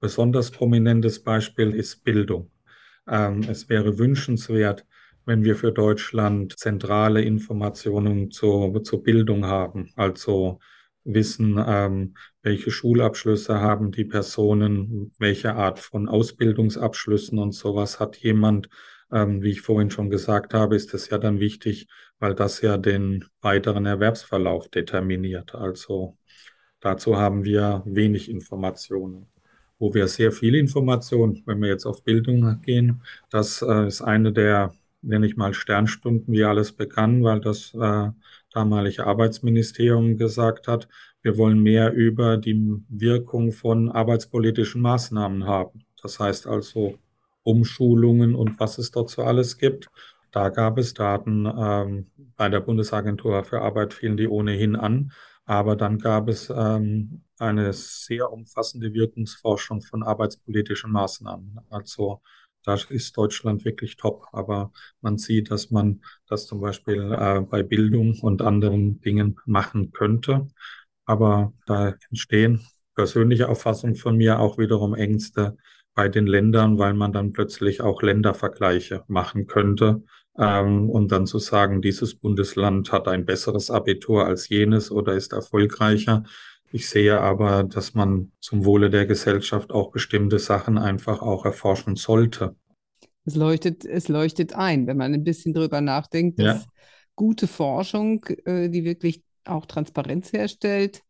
[0.00, 2.50] besonders prominentes Beispiel ist Bildung.
[3.08, 4.86] Ähm, es wäre wünschenswert,
[5.26, 10.58] wenn wir für Deutschland zentrale Informationen zur, zur Bildung haben, also
[11.04, 18.68] wissen, ähm, welche Schulabschlüsse haben die Personen, welche Art von Ausbildungsabschlüssen und sowas hat jemand.
[19.12, 21.88] Ähm, wie ich vorhin schon gesagt habe, ist es ja dann wichtig,
[22.20, 25.54] weil das ja den weiteren Erwerbsverlauf determiniert.
[25.54, 26.16] Also
[26.80, 29.26] dazu haben wir wenig Informationen.
[29.80, 34.32] Wo wir sehr viel Informationen, wenn wir jetzt auf Bildung gehen, das äh, ist eine
[34.32, 38.10] der, nenne ich mal, Sternstunden, wie alles begann, weil das äh,
[38.52, 40.86] damalige Arbeitsministerium gesagt hat,
[41.22, 45.84] wir wollen mehr über die Wirkung von arbeitspolitischen Maßnahmen haben.
[46.02, 46.98] Das heißt also
[47.42, 49.88] Umschulungen und was es dort so alles gibt.
[50.30, 51.46] Da gab es Daten.
[51.46, 55.12] Ähm, bei der Bundesagentur für Arbeit fielen die ohnehin an.
[55.44, 61.60] Aber dann gab es ähm, eine sehr umfassende Wirkungsforschung von arbeitspolitischen Maßnahmen.
[61.70, 62.20] Also
[62.64, 64.26] da ist Deutschland wirklich top.
[64.32, 69.92] Aber man sieht, dass man das zum Beispiel äh, bei Bildung und anderen Dingen machen
[69.92, 70.48] könnte.
[71.06, 72.60] Aber da entstehen
[72.94, 75.56] persönliche Auffassungen von mir auch wiederum Ängste
[75.94, 80.02] bei den Ländern, weil man dann plötzlich auch Ländervergleiche machen könnte.
[80.38, 85.32] Ähm, und dann zu sagen, dieses Bundesland hat ein besseres Abitur als jenes oder ist
[85.32, 86.24] erfolgreicher.
[86.72, 91.96] Ich sehe aber, dass man zum Wohle der Gesellschaft auch bestimmte Sachen einfach auch erforschen
[91.96, 92.54] sollte.
[93.24, 96.70] Es leuchtet, es leuchtet ein, wenn man ein bisschen drüber nachdenkt, dass ja.
[97.16, 101.02] gute Forschung, äh, die wirklich auch Transparenz herstellt,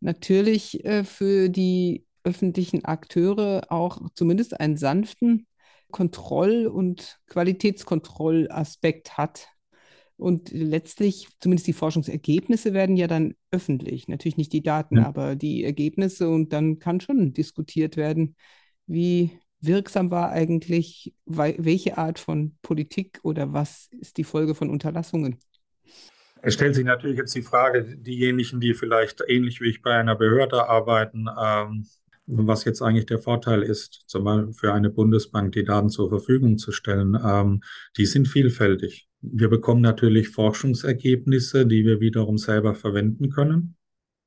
[0.00, 5.46] natürlich äh, für die öffentlichen Akteure auch zumindest einen sanften
[5.90, 9.48] Kontroll- und Qualitätskontrollaspekt hat.
[10.16, 14.08] Und letztlich, zumindest die Forschungsergebnisse werden ja dann öffentlich.
[14.08, 15.06] Natürlich nicht die Daten, ja.
[15.06, 16.28] aber die Ergebnisse.
[16.28, 18.36] Und dann kann schon diskutiert werden,
[18.86, 19.30] wie
[19.60, 25.38] wirksam war eigentlich welche Art von Politik oder was ist die Folge von Unterlassungen.
[26.40, 30.14] Es stellt sich natürlich jetzt die Frage, diejenigen, die vielleicht ähnlich wie ich bei einer
[30.14, 31.86] Behörde arbeiten, ähm,
[32.26, 36.58] was jetzt eigentlich der Vorteil ist, zum Beispiel für eine Bundesbank die Daten zur Verfügung
[36.58, 37.62] zu stellen, ähm,
[37.96, 39.07] die sind vielfältig.
[39.20, 43.76] Wir bekommen natürlich Forschungsergebnisse, die wir wiederum selber verwenden können.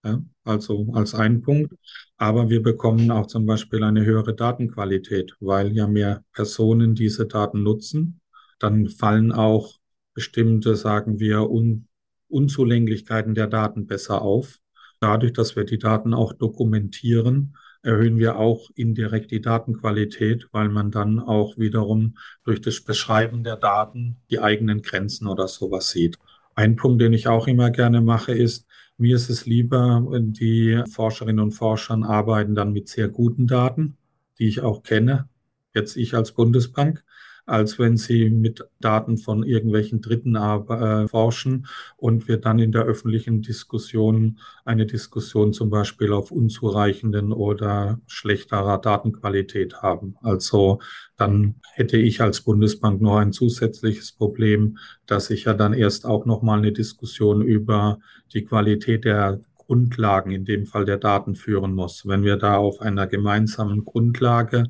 [0.04, 1.74] Ja, also als ein Punkt.
[2.18, 7.64] Aber wir bekommen auch zum Beispiel eine höhere Datenqualität, weil ja mehr Personen diese Daten
[7.64, 8.20] nutzen.
[8.60, 9.78] Dann fallen auch
[10.14, 11.88] bestimmte, sagen wir, Un
[12.28, 14.60] Unzulänglichkeiten der Daten besser auf.
[15.02, 20.92] Dadurch, dass wir die Daten auch dokumentieren, erhöhen wir auch indirekt die Datenqualität, weil man
[20.92, 26.18] dann auch wiederum durch das Beschreiben der Daten die eigenen Grenzen oder sowas sieht.
[26.56, 28.68] Ein Punkt, den ich auch immer gerne mache, ist,
[28.98, 33.98] mir ist es lieber, die Forscherinnen und Forscher arbeiten dann mit sehr guten Daten,
[34.38, 35.28] die ich auch kenne,
[35.74, 37.04] jetzt ich als Bundesbank,
[37.52, 42.84] als wenn sie mit Daten von irgendwelchen Dritten äh, forschen und wir dann in der
[42.84, 50.16] öffentlichen Diskussion eine Diskussion zum Beispiel auf unzureichenden oder schlechterer Datenqualität haben.
[50.22, 50.80] Also
[51.18, 56.26] dann hätte ich als Bundesbank noch ein zusätzliches Problem, dass ich ja dann erst auch
[56.26, 58.00] noch mal eine Diskussion über
[58.34, 62.08] die Qualität der Grundlagen, in dem Fall der Daten, führen muss.
[62.08, 64.64] Wenn wir da auf einer gemeinsamen Grundlage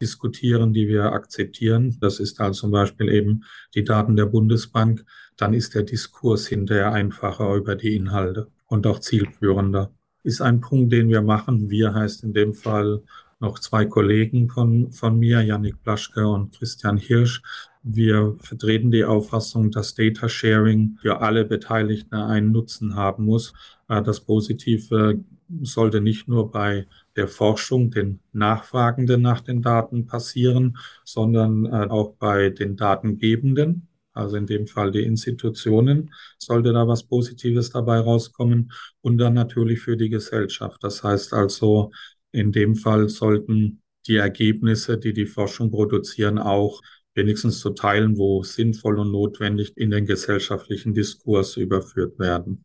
[0.00, 5.04] diskutieren, die wir akzeptieren, das ist also zum Beispiel eben die Daten der Bundesbank,
[5.36, 9.92] dann ist der Diskurs hinterher einfacher über die Inhalte und auch zielführender.
[10.22, 11.70] Ist ein Punkt, den wir machen.
[11.70, 13.02] Wir heißt in dem Fall
[13.38, 17.42] noch zwei Kollegen von, von mir, Yannick Blaschke und Christian Hirsch.
[17.88, 23.52] Wir vertreten die Auffassung, dass Data Sharing für alle Beteiligten einen Nutzen haben muss.
[23.88, 25.20] Äh, das Positive
[25.62, 32.14] sollte nicht nur bei der Forschung, den Nachfragenden nach den Daten passieren, sondern äh, auch
[32.14, 38.72] bei den Datengebenden, also in dem Fall die Institutionen, sollte da was Positives dabei rauskommen
[39.00, 40.82] und dann natürlich für die Gesellschaft.
[40.82, 41.92] Das heißt also,
[42.32, 46.80] in dem Fall sollten die Ergebnisse, die die Forschung produzieren, auch
[47.16, 52.64] wenigstens zu Teilen, wo sinnvoll und notwendig in den gesellschaftlichen Diskurs überführt werden.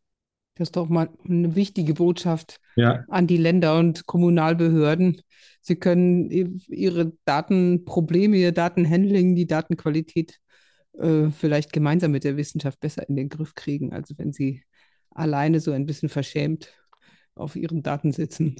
[0.56, 3.04] Das ist doch mal eine wichtige Botschaft ja.
[3.08, 5.22] an die Länder und Kommunalbehörden.
[5.62, 10.40] Sie können ihre Datenprobleme, ihr Datenhandling, die Datenqualität
[10.94, 14.64] äh, vielleicht gemeinsam mit der Wissenschaft besser in den Griff kriegen, als wenn sie
[15.10, 16.74] alleine so ein bisschen verschämt
[17.36, 18.58] auf ihren Daten sitzen.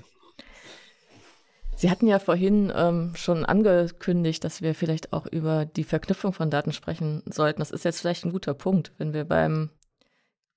[1.82, 6.52] Sie hatten ja vorhin ähm, schon angekündigt, dass wir vielleicht auch über die Verknüpfung von
[6.52, 7.58] Daten sprechen sollten.
[7.58, 9.72] Das ist jetzt vielleicht ein guter Punkt, wenn wir beim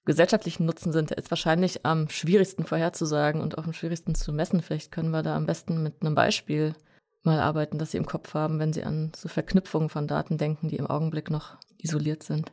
[0.05, 4.61] gesellschaftlichen Nutzen sind, ist wahrscheinlich am schwierigsten vorherzusagen und auch am schwierigsten zu messen.
[4.61, 6.75] Vielleicht können wir da am besten mit einem Beispiel
[7.23, 10.69] mal arbeiten, das Sie im Kopf haben, wenn Sie an so Verknüpfungen von Daten denken,
[10.69, 12.53] die im Augenblick noch isoliert sind.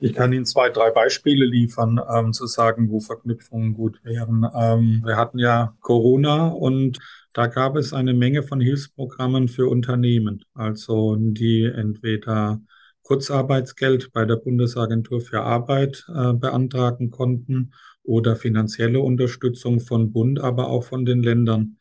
[0.00, 4.46] Ich kann Ihnen zwei, drei Beispiele liefern, ähm, zu sagen, wo Verknüpfungen gut wären.
[4.54, 6.98] Ähm, wir hatten ja Corona und
[7.32, 12.60] da gab es eine Menge von Hilfsprogrammen für Unternehmen, also die entweder
[13.02, 17.72] Kurzarbeitsgeld bei der Bundesagentur für Arbeit äh, beantragen konnten
[18.04, 21.77] oder finanzielle Unterstützung von Bund, aber auch von den Ländern.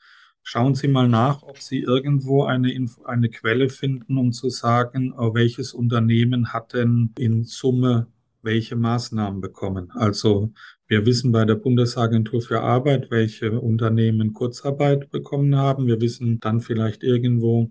[0.49, 5.33] Schauen Sie mal nach, ob Sie irgendwo eine, eine Quelle finden, um zu sagen, äh,
[5.33, 8.07] welches Unternehmen hat denn in Summe
[8.43, 9.91] welche Maßnahmen bekommen.
[9.93, 10.53] Also
[10.87, 15.85] wir wissen bei der Bundesagentur für Arbeit, welche Unternehmen Kurzarbeit bekommen haben.
[15.85, 17.69] Wir wissen dann vielleicht irgendwo,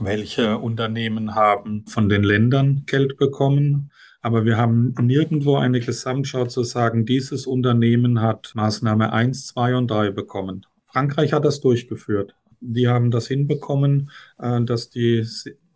[0.00, 3.90] welche Unternehmen haben von den Ländern Geld bekommen.
[4.22, 9.90] Aber wir haben nirgendwo eine Gesamtschau zu sagen, dieses Unternehmen hat Maßnahme 1, 2 und
[9.90, 10.64] 3 bekommen.
[10.98, 12.34] Frankreich hat das durchgeführt.
[12.58, 15.24] Die haben das hinbekommen, äh, dass die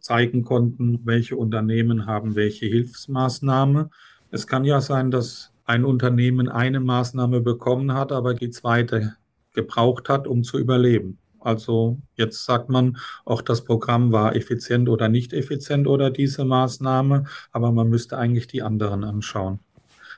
[0.00, 3.88] zeigen konnten, welche Unternehmen haben welche Hilfsmaßnahme.
[4.32, 9.14] Es kann ja sein, dass ein Unternehmen eine Maßnahme bekommen hat, aber die zweite
[9.52, 11.18] gebraucht hat, um zu überleben.
[11.38, 17.26] Also jetzt sagt man, auch das Programm war effizient oder nicht effizient oder diese Maßnahme,
[17.52, 19.60] aber man müsste eigentlich die anderen anschauen.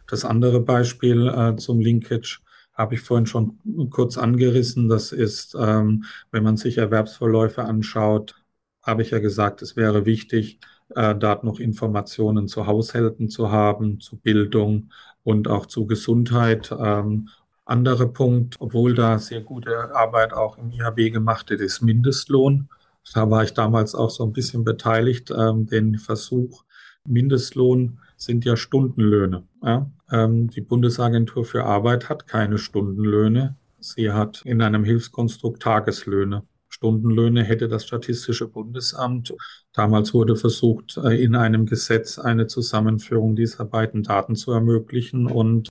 [0.07, 2.41] Das andere Beispiel äh, zum Linkage
[2.75, 3.59] habe ich vorhin schon
[3.91, 4.89] kurz angerissen.
[4.89, 8.35] Das ist, ähm, wenn man sich Erwerbsverläufe anschaut,
[8.83, 10.59] habe ich ja gesagt, es wäre wichtig,
[10.95, 14.91] äh, dort noch Informationen zu Haushalten zu haben, zu Bildung
[15.23, 16.75] und auch zu Gesundheit.
[16.79, 17.29] Ähm,
[17.65, 22.69] anderer Punkt, obwohl da sehr gute Arbeit auch im IHB gemacht wird, ist Mindestlohn.
[23.15, 26.65] Da war ich damals auch so ein bisschen beteiligt, ähm, den Versuch.
[27.07, 29.45] Mindestlohn sind ja Stundenlöhne.
[29.63, 29.91] Ja?
[30.15, 33.57] Ähm, die Bundesagentur für Arbeit hat keine Stundenlöhne.
[33.81, 36.45] Sie hat in einem Hilfskonstrukt Tageslöhne.
[36.69, 39.35] Stundenlöhne hätte das Statistische Bundesamt.
[39.73, 45.69] Damals wurde versucht, äh, in einem Gesetz eine Zusammenführung dieser beiden Daten zu ermöglichen und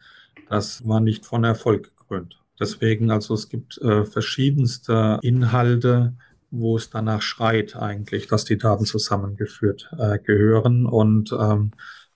[0.49, 2.41] das war nicht von Erfolg gekrönt.
[2.59, 6.15] Deswegen, also es gibt äh, verschiedenste Inhalte,
[6.51, 10.85] wo es danach schreit eigentlich, dass die Daten zusammengeführt äh, gehören.
[10.85, 11.71] Und ähm,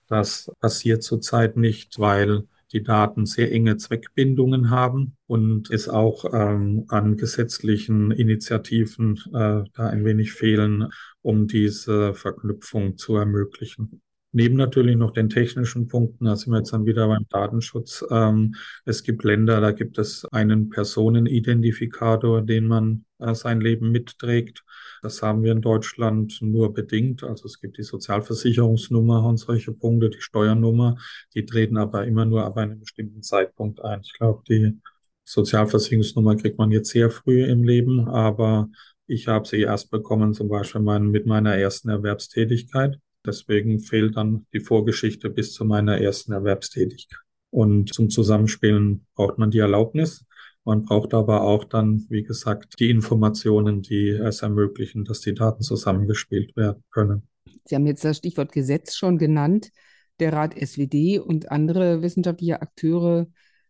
[0.08, 6.84] das passiert zurzeit nicht, weil die Daten sehr enge Zweckbindungen haben und es auch ähm,
[6.88, 10.90] an gesetzlichen Initiativen äh, da ein wenig fehlen,
[11.22, 14.02] um diese Verknüpfung zu ermöglichen.
[14.32, 18.04] Neben natürlich noch den technischen Punkten, da sind wir jetzt dann wieder beim Datenschutz.
[18.10, 24.64] Ähm, es gibt Länder, da gibt es einen Personenidentifikator, den man äh, sein Leben mitträgt.
[25.02, 27.22] Das haben wir in Deutschland nur bedingt.
[27.24, 30.96] Also es gibt die Sozialversicherungsnummer und solche Punkte, die Steuernummer,
[31.34, 34.00] die treten aber immer nur ab einem bestimmten Zeitpunkt ein.
[34.02, 34.78] Ich glaube, die
[35.24, 38.68] Sozialversicherungsnummer kriegt man jetzt sehr früh im Leben, aber
[39.06, 42.98] ich habe sie erst bekommen, zum Beispiel mein, mit meiner ersten Erwerbstätigkeit.
[43.28, 47.20] Deswegen fehlt dann die Vorgeschichte bis zu meiner ersten Erwerbstätigkeit.
[47.50, 50.24] Und zum Zusammenspielen braucht man die Erlaubnis.
[50.64, 55.62] Man braucht aber auch dann, wie gesagt, die Informationen, die es ermöglichen, dass die Daten
[55.62, 57.28] zusammengespielt werden können.
[57.66, 59.72] Sie haben jetzt das Stichwort Gesetz schon genannt.
[60.20, 63.28] Der Rat SWD und andere wissenschaftliche Akteure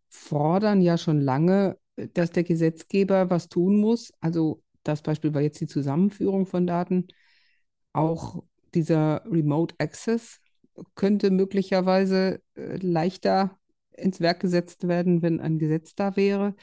[0.08, 1.78] fordern ja schon lange,
[2.14, 4.12] dass der Gesetzgeber was tun muss.
[4.20, 7.08] Also das Beispiel war jetzt die Zusammenführung von Daten.
[7.92, 10.40] Auch dieser Remote Access
[10.94, 13.58] könnte möglicherweise äh, leichter
[13.96, 16.54] ins Werk gesetzt werden, wenn ein Gesetz da wäre.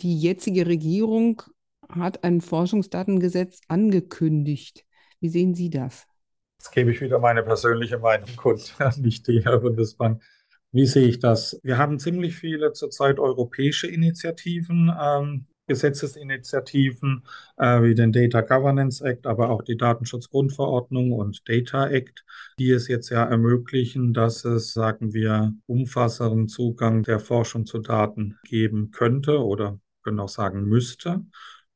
[0.00, 1.42] Die jetzige Regierung
[1.88, 4.84] hat ein Forschungsdatengesetz angekündigt.
[5.20, 6.06] Wie sehen Sie das?
[6.58, 10.22] Jetzt gebe ich wieder meine persönliche Meinung kurz, nicht die Herr Bundesbank.
[10.72, 11.58] Wie sehe ich das?
[11.62, 17.22] Wir haben ziemlich viele zurzeit europäische Initiativen, ähm, Gesetzesinitiativen
[17.56, 22.24] äh, wie den Data Governance Act, aber auch die Datenschutzgrundverordnung und Data Act,
[22.58, 28.38] die es jetzt ja ermöglichen, dass es, sagen wir, umfassenden Zugang der Forschung zu Daten
[28.44, 31.24] geben könnte oder können auch sagen müsste.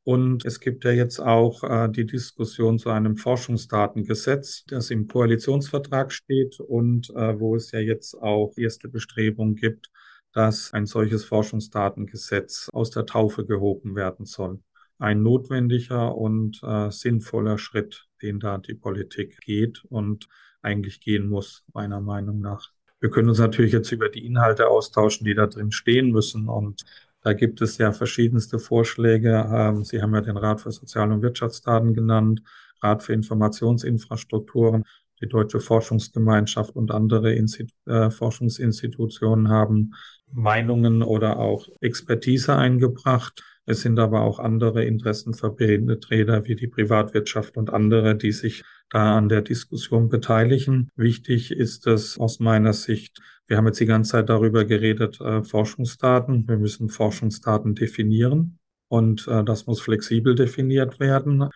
[0.02, 6.10] Und es gibt ja jetzt auch äh, die Diskussion zu einem Forschungsdatengesetz, das im Koalitionsvertrag
[6.12, 9.90] steht und äh, wo es ja jetzt auch erste Bestrebungen gibt,
[10.32, 14.60] dass ein solches Forschungsdatengesetz aus der Taufe gehoben werden soll.
[14.98, 20.28] Ein notwendiger und äh, sinnvoller Schritt, den da die Politik geht und
[20.62, 22.70] eigentlich gehen muss, meiner Meinung nach.
[23.00, 26.84] Wir können uns natürlich jetzt über die Inhalte austauschen, die da drin stehen müssen und
[27.22, 29.46] da gibt es ja verschiedenste Vorschläge.
[29.52, 32.42] Ähm, Sie haben ja den Rat für Sozial- und Wirtschaftsdaten genannt,
[32.82, 34.84] Rat für Informationsinfrastrukturen.
[35.20, 39.94] Die Deutsche Forschungsgemeinschaft und andere Institu äh, Forschungsinstitutionen haben
[40.32, 43.42] Meinungen oder auch Expertise eingebracht.
[43.66, 49.28] Es sind aber auch andere Interessenvertreter wie die Privatwirtschaft und andere, die sich da an
[49.28, 50.90] der Diskussion beteiligen.
[50.96, 55.42] Wichtig ist es aus meiner Sicht, wir haben jetzt die ganze Zeit darüber geredet, äh,
[55.42, 56.46] Forschungsdaten.
[56.48, 61.50] Wir müssen Forschungsdaten definieren und äh, das muss flexibel definiert werden.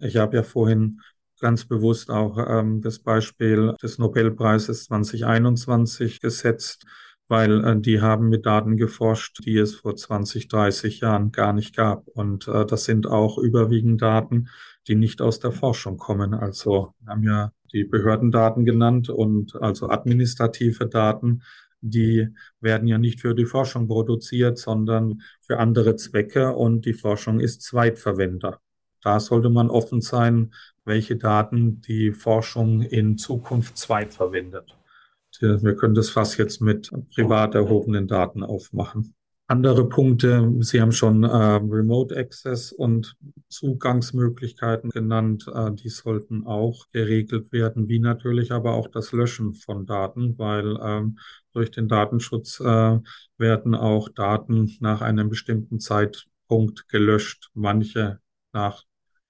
[0.00, 1.00] Ich habe ja vorhin
[1.40, 6.86] ganz bewusst auch ähm, das Beispiel des Nobelpreises 2021 gesetzt,
[7.28, 11.76] weil äh, die haben mit Daten geforscht, die es vor 20, 30 Jahren gar nicht
[11.76, 12.06] gab.
[12.08, 14.48] Und äh, das sind auch überwiegend Daten,
[14.88, 16.34] die nicht aus der Forschung kommen.
[16.34, 21.42] Also wir haben ja die Behördendaten genannt und also administrative Daten,
[21.80, 22.28] die
[22.60, 27.62] werden ja nicht für die Forschung produziert, sondern für andere Zwecke und die Forschung ist
[27.62, 28.60] Zweitverwender.
[29.02, 30.52] Da sollte man offen sein,
[30.86, 34.76] welche Daten die Forschung in Zukunft zweitverwendet.
[35.40, 39.14] Wir können das fast jetzt mit privat erhobenen Daten aufmachen.
[39.48, 43.16] Andere Punkte, Sie haben schon äh, Remote Access und
[43.48, 49.86] Zugangsmöglichkeiten genannt, äh, die sollten auch geregelt werden, wie natürlich aber auch das Löschen von
[49.86, 51.18] Daten, weil ähm,
[51.52, 52.98] durch den Datenschutz äh,
[53.38, 58.18] werden auch Daten nach einem bestimmten Zeitpunkt gelöscht, manche
[58.52, 58.82] nach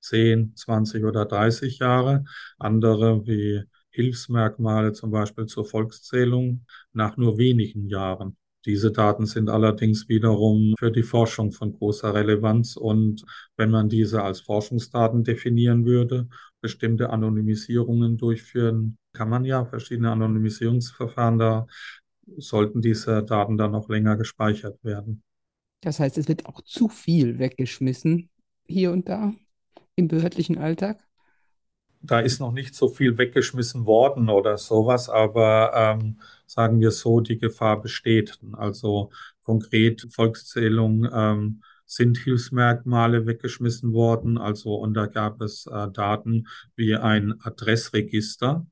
[0.07, 2.25] 10, 20 oder 30 Jahre,
[2.59, 8.37] andere wie Hilfsmerkmale zum Beispiel zur Volkszählung nach nur wenigen Jahren.
[8.67, 13.25] Diese Daten sind allerdings wiederum für die Forschung von großer Relevanz und
[13.57, 16.29] wenn man diese als Forschungsdaten definieren würde,
[16.61, 21.67] bestimmte Anonymisierungen durchführen, kann man ja verschiedene Anonymisierungsverfahren da,
[22.39, 25.23] sollten diese Daten dann noch länger gespeichert werden.
[25.81, 28.31] Das heißt, es wird auch zu viel weggeschmissen
[28.67, 29.33] hier und da
[29.97, 30.99] im behördlichen Alltag?
[32.07, 37.21] da ist noch nicht so viel weggeschmissen worden oder sowas, aber ähm, sagen wir so,
[37.21, 38.39] die Gefahr besteht.
[38.53, 39.11] Also
[39.43, 44.39] konkret Volkszählung ähm, sind Hilfsmerkmale weggeschmissen worden.
[44.39, 48.67] Also und da gab es äh, Daten wie ein Adressregister,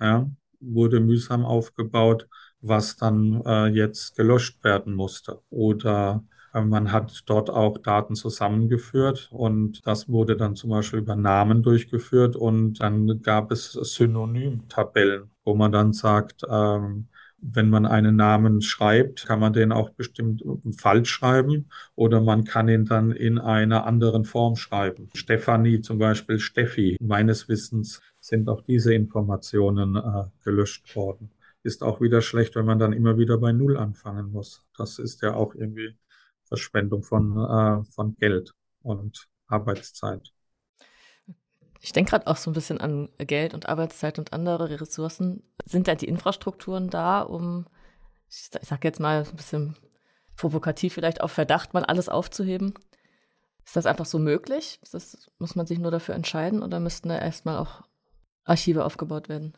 [0.00, 2.28] ja, wurde mühsam aufgebaut,
[2.60, 5.40] was dann äh, jetzt gelöscht werden musste.
[5.50, 11.62] Oder man hat dort auch Daten zusammengeführt und das wurde dann zum Beispiel über Namen
[11.62, 17.08] durchgeführt und dann gab es Synonymtabellen, wo man dann sagt, ähm,
[17.42, 20.42] wenn man einen Namen schreibt, kann man den auch bestimmt
[20.76, 25.08] falsch schreiben oder man kann ihn dann in einer anderen Form schreiben.
[25.14, 26.96] Stefanie zum Beispiel, Steffi.
[27.00, 31.30] Meines Wissens sind auch diese Informationen äh, gelöscht worden.
[31.62, 34.64] Ist auch wieder schlecht, wenn man dann immer wieder bei Null anfangen muss.
[34.76, 35.94] Das ist ja auch irgendwie
[36.50, 40.32] Verschwendung von, äh, von Geld und Arbeitszeit.
[41.80, 45.42] Ich denke gerade auch so ein bisschen an Geld und Arbeitszeit und andere Ressourcen.
[45.64, 47.66] Sind da die Infrastrukturen da, um,
[48.28, 49.76] ich sage jetzt mal ein bisschen
[50.36, 52.74] provokativ vielleicht auf Verdacht mal alles aufzuheben?
[53.64, 54.80] Ist das einfach so möglich?
[54.90, 57.82] Das, muss man sich nur dafür entscheiden oder müssten da erstmal auch
[58.44, 59.54] Archive aufgebaut werden?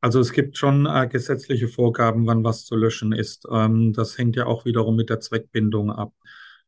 [0.00, 3.46] Also es gibt schon äh, gesetzliche Vorgaben, wann was zu löschen ist.
[3.50, 6.12] Ähm, das hängt ja auch wiederum mit der Zweckbindung ab.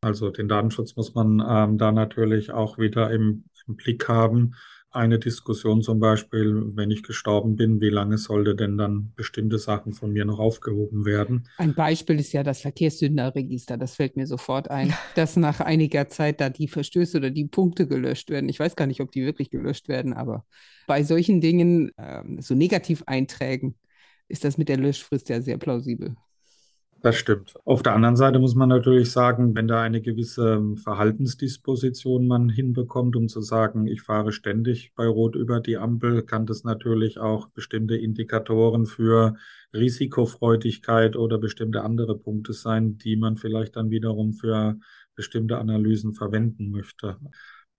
[0.01, 4.55] Also den Datenschutz muss man ähm, da natürlich auch wieder im, im Blick haben.
[4.91, 9.93] Eine Diskussion zum Beispiel, wenn ich gestorben bin, wie lange sollte denn dann bestimmte Sachen
[9.93, 11.47] von mir noch aufgehoben werden?
[11.57, 13.77] Ein Beispiel ist ja das Verkehrssünderregister.
[13.77, 17.87] Das fällt mir sofort ein, dass nach einiger Zeit da die Verstöße oder die Punkte
[17.87, 18.49] gelöscht werden.
[18.49, 20.45] Ich weiß gar nicht, ob die wirklich gelöscht werden, aber
[20.87, 23.75] bei solchen Dingen, äh, so Negativeinträgen,
[24.27, 26.15] ist das mit der Löschfrist ja sehr plausibel.
[27.03, 27.55] Das stimmt.
[27.65, 32.47] Auf der anderen Seite muss man natürlich sagen, wenn da eine gewisse ähm, Verhaltensdisposition man
[32.47, 37.17] hinbekommt, um zu sagen, ich fahre ständig bei Rot über die Ampel, kann das natürlich
[37.17, 39.35] auch bestimmte Indikatoren für
[39.73, 44.77] Risikofreudigkeit oder bestimmte andere Punkte sein, die man vielleicht dann wiederum für
[45.15, 47.17] bestimmte Analysen verwenden möchte.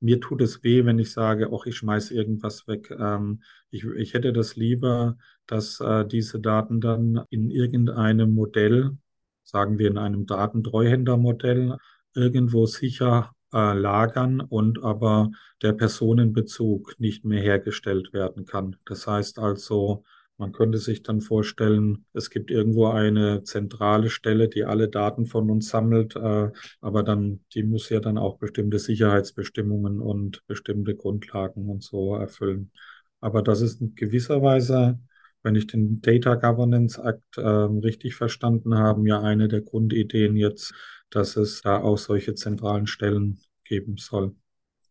[0.01, 2.91] Mir tut es weh, wenn ich sage, ach, ich schmeiße irgendwas weg.
[2.91, 5.17] Ähm, ich, ich hätte das lieber,
[5.47, 8.97] dass äh, diese Daten dann in irgendeinem Modell
[9.45, 11.77] sagen wir in einem Datentreuhändermodell,
[12.15, 15.31] irgendwo sicher äh, lagern und aber
[15.63, 18.77] der Personenbezug nicht mehr hergestellt werden kann.
[18.85, 20.05] Das heißt also,
[20.39, 25.51] man könnte sich dann vorstellen, es gibt irgendwo eine zentrale Stelle, die alle Daten von
[25.51, 31.69] uns sammelt, äh, aber dann, die muss ja dann auch bestimmte Sicherheitsbestimmungen und bestimmte Grundlagen
[31.69, 32.73] und so erfüllen.
[33.21, 34.99] Aber das ist in gewisser Weise
[35.43, 40.75] wenn ich den Data Governance Act äh, richtig verstanden habe, ja eine der Grundideen jetzt,
[41.11, 44.35] dass es da auch solche zentralen Stellen geben soll.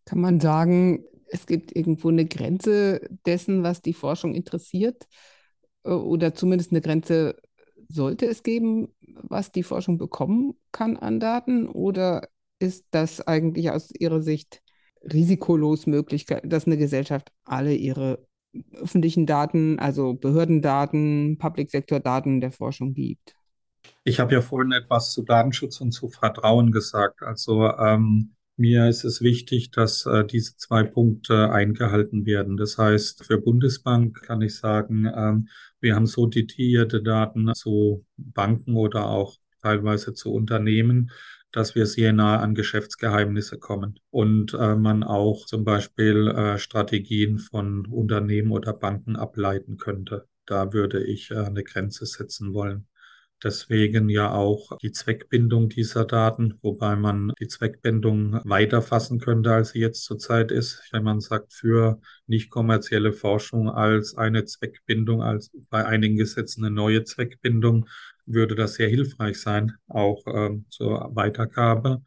[0.05, 5.07] Kann man sagen, es gibt irgendwo eine Grenze dessen, was die Forschung interessiert?
[5.83, 7.35] Äh, oder zumindest eine Grenze
[7.87, 11.67] sollte es geben, was die Forschung bekommen kann an Daten?
[11.67, 12.27] Oder
[12.59, 14.61] ist das eigentlich aus Ihrer Sicht
[15.03, 18.27] risikolos möglich, dass eine Gesellschaft alle ihre
[18.73, 23.35] öffentlichen Daten, also Behördendaten, Public-Sektor-Daten der Forschung gibt.
[24.03, 27.21] Ich habe ja vorhin etwas zu Datenschutz und zu Vertrauen gesagt.
[27.21, 32.57] Also ähm, mir ist es wichtig, dass äh, diese zwei Punkte eingehalten werden.
[32.57, 35.49] Das heißt, für Bundesbank kann ich sagen, ähm,
[35.79, 41.11] wir haben so detaillierte Daten zu Banken oder auch teilweise zu Unternehmen,
[41.51, 47.39] dass wir sehr nah an Geschäftsgeheimnisse kommen und äh, man auch zum Beispiel äh, Strategien
[47.39, 50.27] von Unternehmen oder Banken ableiten könnte.
[50.45, 52.87] Da würde ich äh, eine Grenze setzen wollen.
[53.43, 59.71] Deswegen ja auch die Zweckbindung dieser Daten, wobei man die Zweckbindung weiter fassen könnte, als
[59.71, 60.83] sie jetzt zurzeit ist.
[60.91, 66.75] Wenn man sagt, für nicht kommerzielle Forschung als eine Zweckbindung, als bei einigen Gesetzen eine
[66.75, 67.87] neue Zweckbindung,
[68.25, 72.01] würde das sehr hilfreich sein, auch ähm, zur Weitergabe.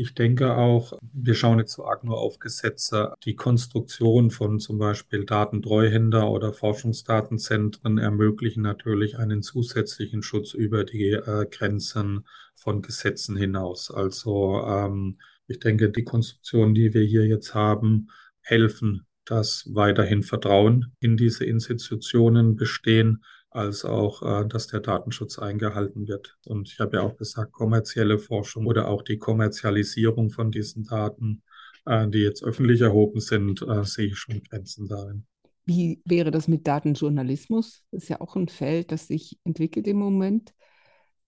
[0.00, 3.14] Ich denke auch, wir schauen jetzt so arg nur auf Gesetze.
[3.24, 11.10] Die Konstruktion von zum Beispiel Datentreuhänder oder Forschungsdatenzentren ermöglichen natürlich einen zusätzlichen Schutz über die
[11.10, 13.90] äh, Grenzen von Gesetzen hinaus.
[13.90, 15.18] Also ähm,
[15.48, 18.08] ich denke, die Konstruktion, die wir hier jetzt haben,
[18.40, 26.08] helfen, dass weiterhin Vertrauen in diese Institutionen bestehen als auch, äh, dass der Datenschutz eingehalten
[26.08, 26.38] wird.
[26.46, 31.42] Und ich habe ja auch gesagt, kommerzielle Forschung oder auch die Kommerzialisierung von diesen Daten,
[31.86, 35.26] äh, die jetzt öffentlich erhoben sind, äh, sehe ich schon Grenzen darin.
[35.64, 37.84] Wie wäre das mit Datenjournalismus?
[37.90, 40.54] Das ist ja auch ein Feld, das sich entwickelt im Moment.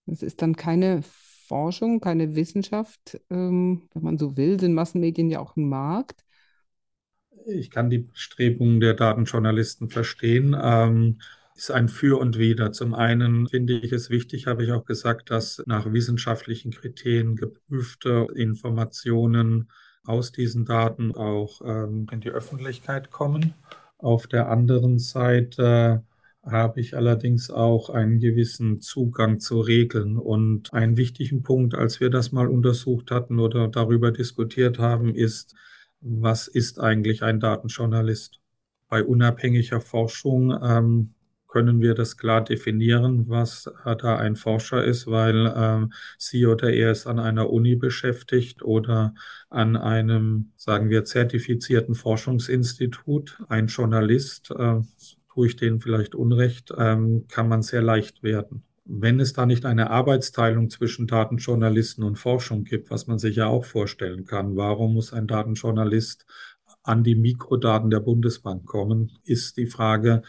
[0.07, 1.03] Das ist dann keine
[1.47, 3.21] Forschung, keine Wissenschaft.
[3.29, 6.25] Ähm, wenn man so will, sind Massenmedien ja auch ein Markt.
[7.47, 10.57] Ich kann die Bestrebungen der Datenjournalisten verstehen.
[10.61, 11.21] Ähm,
[11.61, 12.73] ist ein Für und Wider.
[12.73, 18.29] Zum einen finde ich es wichtig, habe ich auch gesagt, dass nach wissenschaftlichen Kriterien geprüfte
[18.35, 19.71] Informationen
[20.03, 23.53] aus diesen Daten auch ähm, in die Öffentlichkeit kommen.
[23.99, 26.03] Auf der anderen Seite
[26.43, 30.17] habe ich allerdings auch einen gewissen Zugang zu Regeln.
[30.17, 35.55] Und einen wichtigen Punkt, als wir das mal untersucht hatten oder darüber diskutiert haben, ist,
[36.01, 38.41] was ist eigentlich ein Datenjournalist?
[38.89, 41.15] Bei unabhängiger Forschung ähm,
[41.51, 46.93] können wir das klar definieren, was da ein Forscher ist, weil ähm, sie oder er
[46.93, 49.15] ist an einer Uni beschäftigt oder
[49.49, 53.39] an einem, sagen wir, zertifizierten Forschungsinstitut.
[53.49, 54.81] Ein Journalist, äh,
[55.33, 58.65] tue ich denen vielleicht Unrecht, ähm, kann man sehr leicht werden.
[58.85, 63.47] Wenn es da nicht eine Arbeitsteilung zwischen Datenjournalisten und Forschung gibt, was man sich ja
[63.47, 66.27] auch vorstellen kann, warum muss ein Datenjournalist
[66.83, 70.23] an die Mikrodaten der Bundesbank kommen, ist die Frage,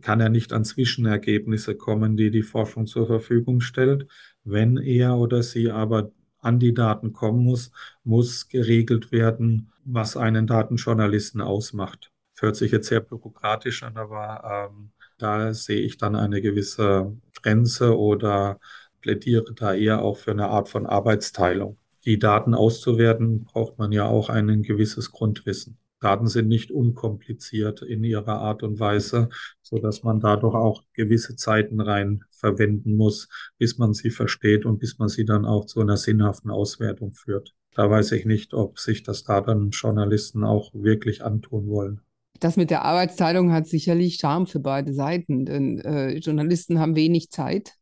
[0.00, 4.06] kann er nicht an Zwischenergebnisse kommen, die die Forschung zur Verfügung stellt.
[4.44, 7.70] Wenn er oder sie aber an die Daten kommen muss,
[8.04, 12.10] muss geregelt werden, was einen Datenjournalisten ausmacht.
[12.38, 17.98] Hört sich jetzt sehr bürokratisch an, aber ähm, da sehe ich dann eine gewisse Grenze
[17.98, 18.60] oder
[19.00, 21.78] plädiere da eher auch für eine Art von Arbeitsteilung.
[22.04, 25.78] Die Daten auszuwerten, braucht man ja auch ein gewisses Grundwissen.
[26.00, 29.28] Daten sind nicht unkompliziert in ihrer Art und Weise,
[29.62, 33.28] so dass man da doch auch gewisse Zeiten rein verwenden muss,
[33.58, 37.54] bis man sie versteht und bis man sie dann auch zu einer sinnhaften Auswertung führt.
[37.74, 42.00] Da weiß ich nicht, ob sich das da dann Journalisten auch wirklich antun wollen.
[42.40, 47.30] Das mit der Arbeitsteilung hat sicherlich Charme für beide Seiten, denn äh, Journalisten haben wenig
[47.30, 47.74] Zeit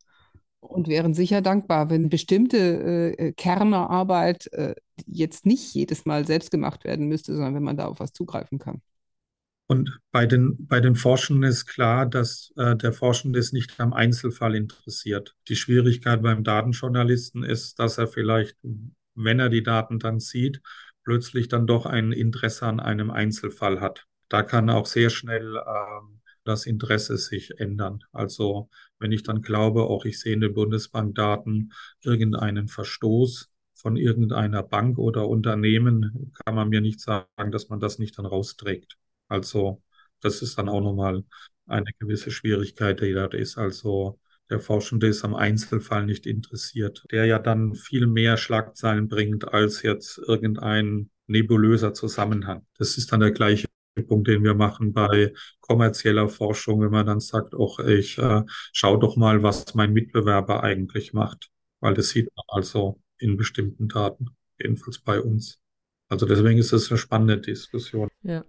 [0.68, 4.74] und wären sicher dankbar, wenn bestimmte äh, Kernerarbeit äh,
[5.06, 8.58] jetzt nicht jedes Mal selbst gemacht werden müsste, sondern wenn man da auf was zugreifen
[8.58, 8.82] kann.
[9.68, 13.92] Und bei den, bei den Forschenden ist klar, dass äh, der Forschende ist nicht am
[13.92, 15.34] Einzelfall interessiert.
[15.48, 18.56] Die Schwierigkeit beim Datenjournalisten ist, dass er vielleicht,
[19.14, 20.62] wenn er die Daten dann sieht,
[21.02, 24.06] plötzlich dann doch ein Interesse an einem Einzelfall hat.
[24.28, 26.15] Da kann auch sehr schnell ähm,
[26.46, 28.02] das Interesse sich ändern.
[28.12, 31.72] Also wenn ich dann glaube, auch ich sehe in den Bundesbankdaten
[32.02, 37.98] irgendeinen Verstoß von irgendeiner Bank oder Unternehmen, kann man mir nicht sagen, dass man das
[37.98, 38.96] nicht dann rausträgt.
[39.28, 39.82] Also
[40.20, 41.24] das ist dann auch nochmal
[41.66, 43.58] eine gewisse Schwierigkeit, die da ist.
[43.58, 44.18] Also
[44.50, 49.82] der Forschende ist am Einzelfall nicht interessiert, der ja dann viel mehr Schlagzeilen bringt als
[49.82, 52.64] jetzt irgendein nebulöser Zusammenhang.
[52.78, 53.66] Das ist dann der gleiche
[54.02, 58.42] Punkt, den wir machen bei kommerzieller Forschung, wenn man dann sagt, auch ich äh,
[58.72, 63.88] schau doch mal, was mein Mitbewerber eigentlich macht, weil das sieht man also in bestimmten
[63.88, 64.30] Daten,
[64.60, 65.58] jedenfalls bei uns.
[66.08, 68.08] Also deswegen ist es eine spannende Diskussion.
[68.22, 68.44] Ja.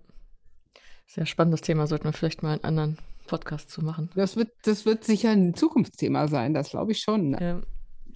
[1.08, 4.10] Sehr spannendes Thema, sollten wir vielleicht mal einen anderen Podcast zu machen.
[4.16, 7.32] Das wird, das wird sicher ein Zukunftsthema sein, das glaube ich schon.
[7.32, 7.38] Ne?
[7.42, 7.62] Ja.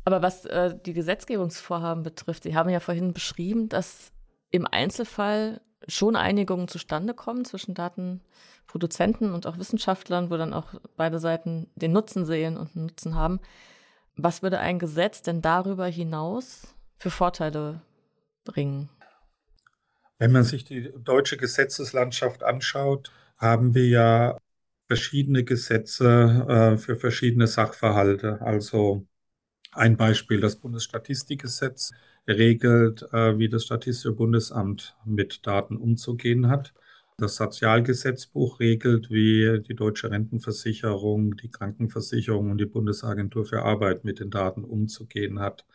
[0.03, 4.11] Aber was äh, die Gesetzgebungsvorhaben betrifft, Sie haben ja vorhin beschrieben, dass
[4.49, 11.19] im Einzelfall schon Einigungen zustande kommen zwischen Datenproduzenten und auch Wissenschaftlern, wo dann auch beide
[11.19, 13.39] Seiten den Nutzen sehen und einen Nutzen haben.
[14.15, 17.81] Was würde ein Gesetz denn darüber hinaus für Vorteile
[18.43, 18.89] bringen?
[20.19, 24.37] Wenn man sich die deutsche Gesetzeslandschaft anschaut, haben wir ja
[24.87, 28.39] verschiedene Gesetze äh, für verschiedene Sachverhalte.
[28.41, 29.07] Also
[29.71, 31.91] ein Beispiel, das Bundesstatistikgesetz
[32.27, 36.73] regelt, äh, wie das Statistische Bundesamt mit Daten umzugehen hat.
[37.17, 44.19] Das Sozialgesetzbuch regelt, wie die deutsche Rentenversicherung, die Krankenversicherung und die Bundesagentur für Arbeit mit
[44.19, 45.65] den Daten umzugehen hat.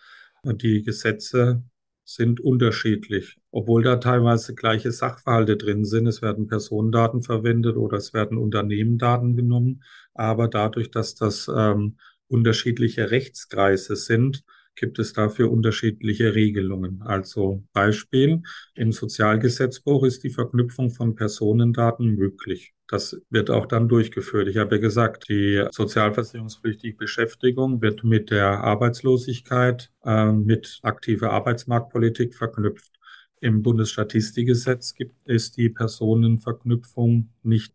[0.45, 1.63] Die Gesetze
[2.05, 6.07] sind unterschiedlich, obwohl da teilweise gleiche Sachverhalte drin sind.
[6.07, 9.83] Es werden Personendaten verwendet oder es werden Unternehmendaten genommen.
[10.15, 11.97] Aber dadurch, dass das ähm,
[12.29, 14.45] unterschiedliche Rechtskreise sind,
[14.77, 17.03] gibt es dafür unterschiedliche Regelungen.
[17.03, 18.43] Also Beispiel,
[18.75, 22.75] im Sozialgesetzbuch ist die Verknüpfung von Personendaten möglich.
[22.89, 24.47] Das wird auch dann durchgeführt.
[24.49, 32.37] Ich habe ja gesagt, die sozialversicherungspflichtige Beschäftigung wird mit der Arbeitslosigkeit, äh, mit aktiver Arbeitsmarktpolitik
[32.37, 32.93] verknüpft.
[33.41, 37.75] Im Bundesstatistikgesetz gibt es die Personenverknüpfung nicht.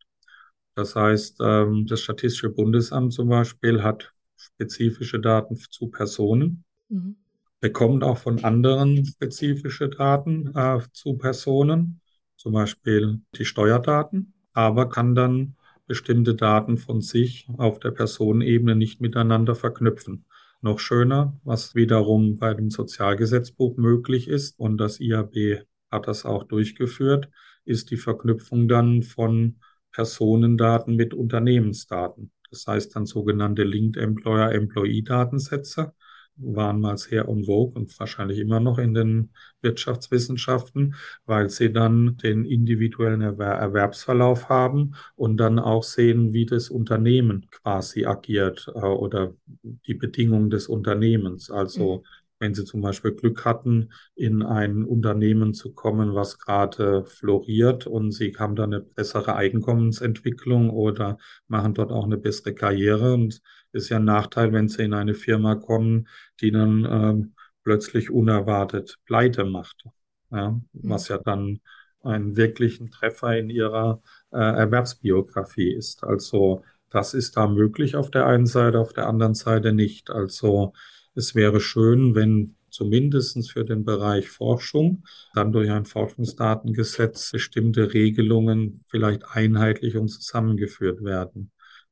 [0.75, 7.15] Das heißt, ähm, das Statistische Bundesamt zum Beispiel hat spezifische Daten zu Personen, mhm.
[7.59, 12.01] bekommt auch von anderen spezifische Daten äh, zu Personen,
[12.35, 15.55] zum Beispiel die Steuerdaten aber kann dann
[15.87, 20.25] bestimmte Daten von sich auf der Personenebene nicht miteinander verknüpfen.
[20.61, 26.43] Noch schöner, was wiederum bei dem Sozialgesetzbuch möglich ist, und das IAB hat das auch
[26.43, 27.29] durchgeführt,
[27.65, 29.59] ist die Verknüpfung dann von
[29.91, 32.31] Personendaten mit Unternehmensdaten.
[32.49, 35.93] Das heißt dann sogenannte Linked Employer Employee Datensätze
[36.37, 39.29] waren mal sehr en vogue und wahrscheinlich immer noch in den
[39.61, 46.69] Wirtschaftswissenschaften, weil sie dann den individuellen Erwer Erwerbsverlauf haben und dann auch sehen, wie das
[46.69, 51.51] Unternehmen quasi agiert äh, oder die Bedingungen des Unternehmens.
[51.51, 57.05] Also mhm wenn Sie zum Beispiel Glück hatten, in ein Unternehmen zu kommen, was gerade
[57.05, 63.13] floriert und Sie haben da eine bessere Einkommensentwicklung oder machen dort auch eine bessere Karriere.
[63.13, 63.41] Und
[63.73, 66.07] ist ja ein Nachteil, wenn Sie in eine Firma kommen,
[66.41, 69.85] die dann ähm, plötzlich unerwartet pleite macht.
[70.31, 71.61] Ja, was ja dann
[72.01, 76.03] einen wirklichen Treffer in ihrer äh, Erwerbsbiografie ist.
[76.03, 80.09] Also das ist da möglich auf der einen Seite, auf der anderen Seite nicht.
[80.09, 80.73] Also
[81.15, 85.03] es wäre schön, wenn zumindest für den Bereich Forschung
[85.33, 91.51] dann durch ein Forschungsdatengesetz bestimmte Regelungen vielleicht einheitlich und zusammengeführt werden.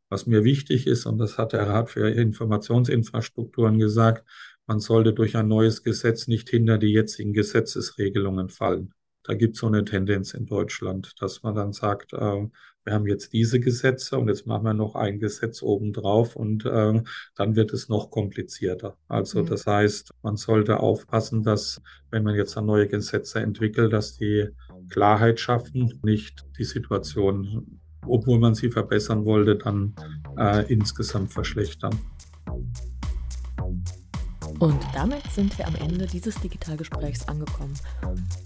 [0.09, 4.25] Was mir wichtig ist, und das hat der Rat für Informationsinfrastrukturen gesagt,
[4.65, 8.93] man sollte durch ein neues Gesetz nicht hinter die jetzigen Gesetzesregelungen fallen.
[9.23, 12.47] Da gibt es so eine Tendenz in Deutschland, dass man dann sagt, äh,
[12.89, 17.03] wir haben jetzt diese Gesetze und jetzt machen wir noch ein Gesetz obendrauf und äh,
[17.35, 18.97] dann wird es noch komplizierter.
[19.07, 19.45] Also mhm.
[19.45, 24.47] das heißt, man sollte aufpassen, dass wenn man jetzt neue Gesetze entwickelt, dass die
[24.89, 29.93] Klarheit schaffen, nicht die Situation, obwohl man sie verbessern wollte, dann
[30.35, 31.95] äh, insgesamt verschlechtern.
[34.57, 37.73] Und damit sind wir am Ende dieses Digitalgesprächs angekommen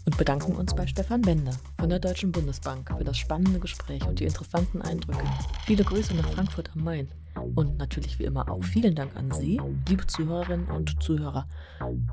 [0.06, 4.20] und bedanken uns bei Stefan Bender von der Deutschen Bundesbank für das spannende Gespräch und
[4.20, 5.24] die interessanten Eindrücke.
[5.66, 7.08] Viele Grüße nach Frankfurt am Main
[7.56, 11.48] und natürlich wie immer auch vielen Dank an Sie, liebe Zuhörerinnen und Zuhörer,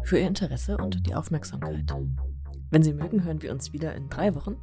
[0.02, 1.94] für Ihr Interesse und die Aufmerksamkeit.
[2.70, 4.56] Wenn Sie mögen, hören wir uns wieder in drei Wochen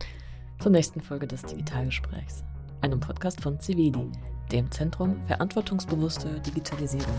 [0.60, 2.44] zur nächsten Folge des Digitalgesprächs,
[2.82, 4.10] einem Podcast von CIVEDI,
[4.52, 7.14] dem Zentrum Verantwortungsbewusste Digitalisierung.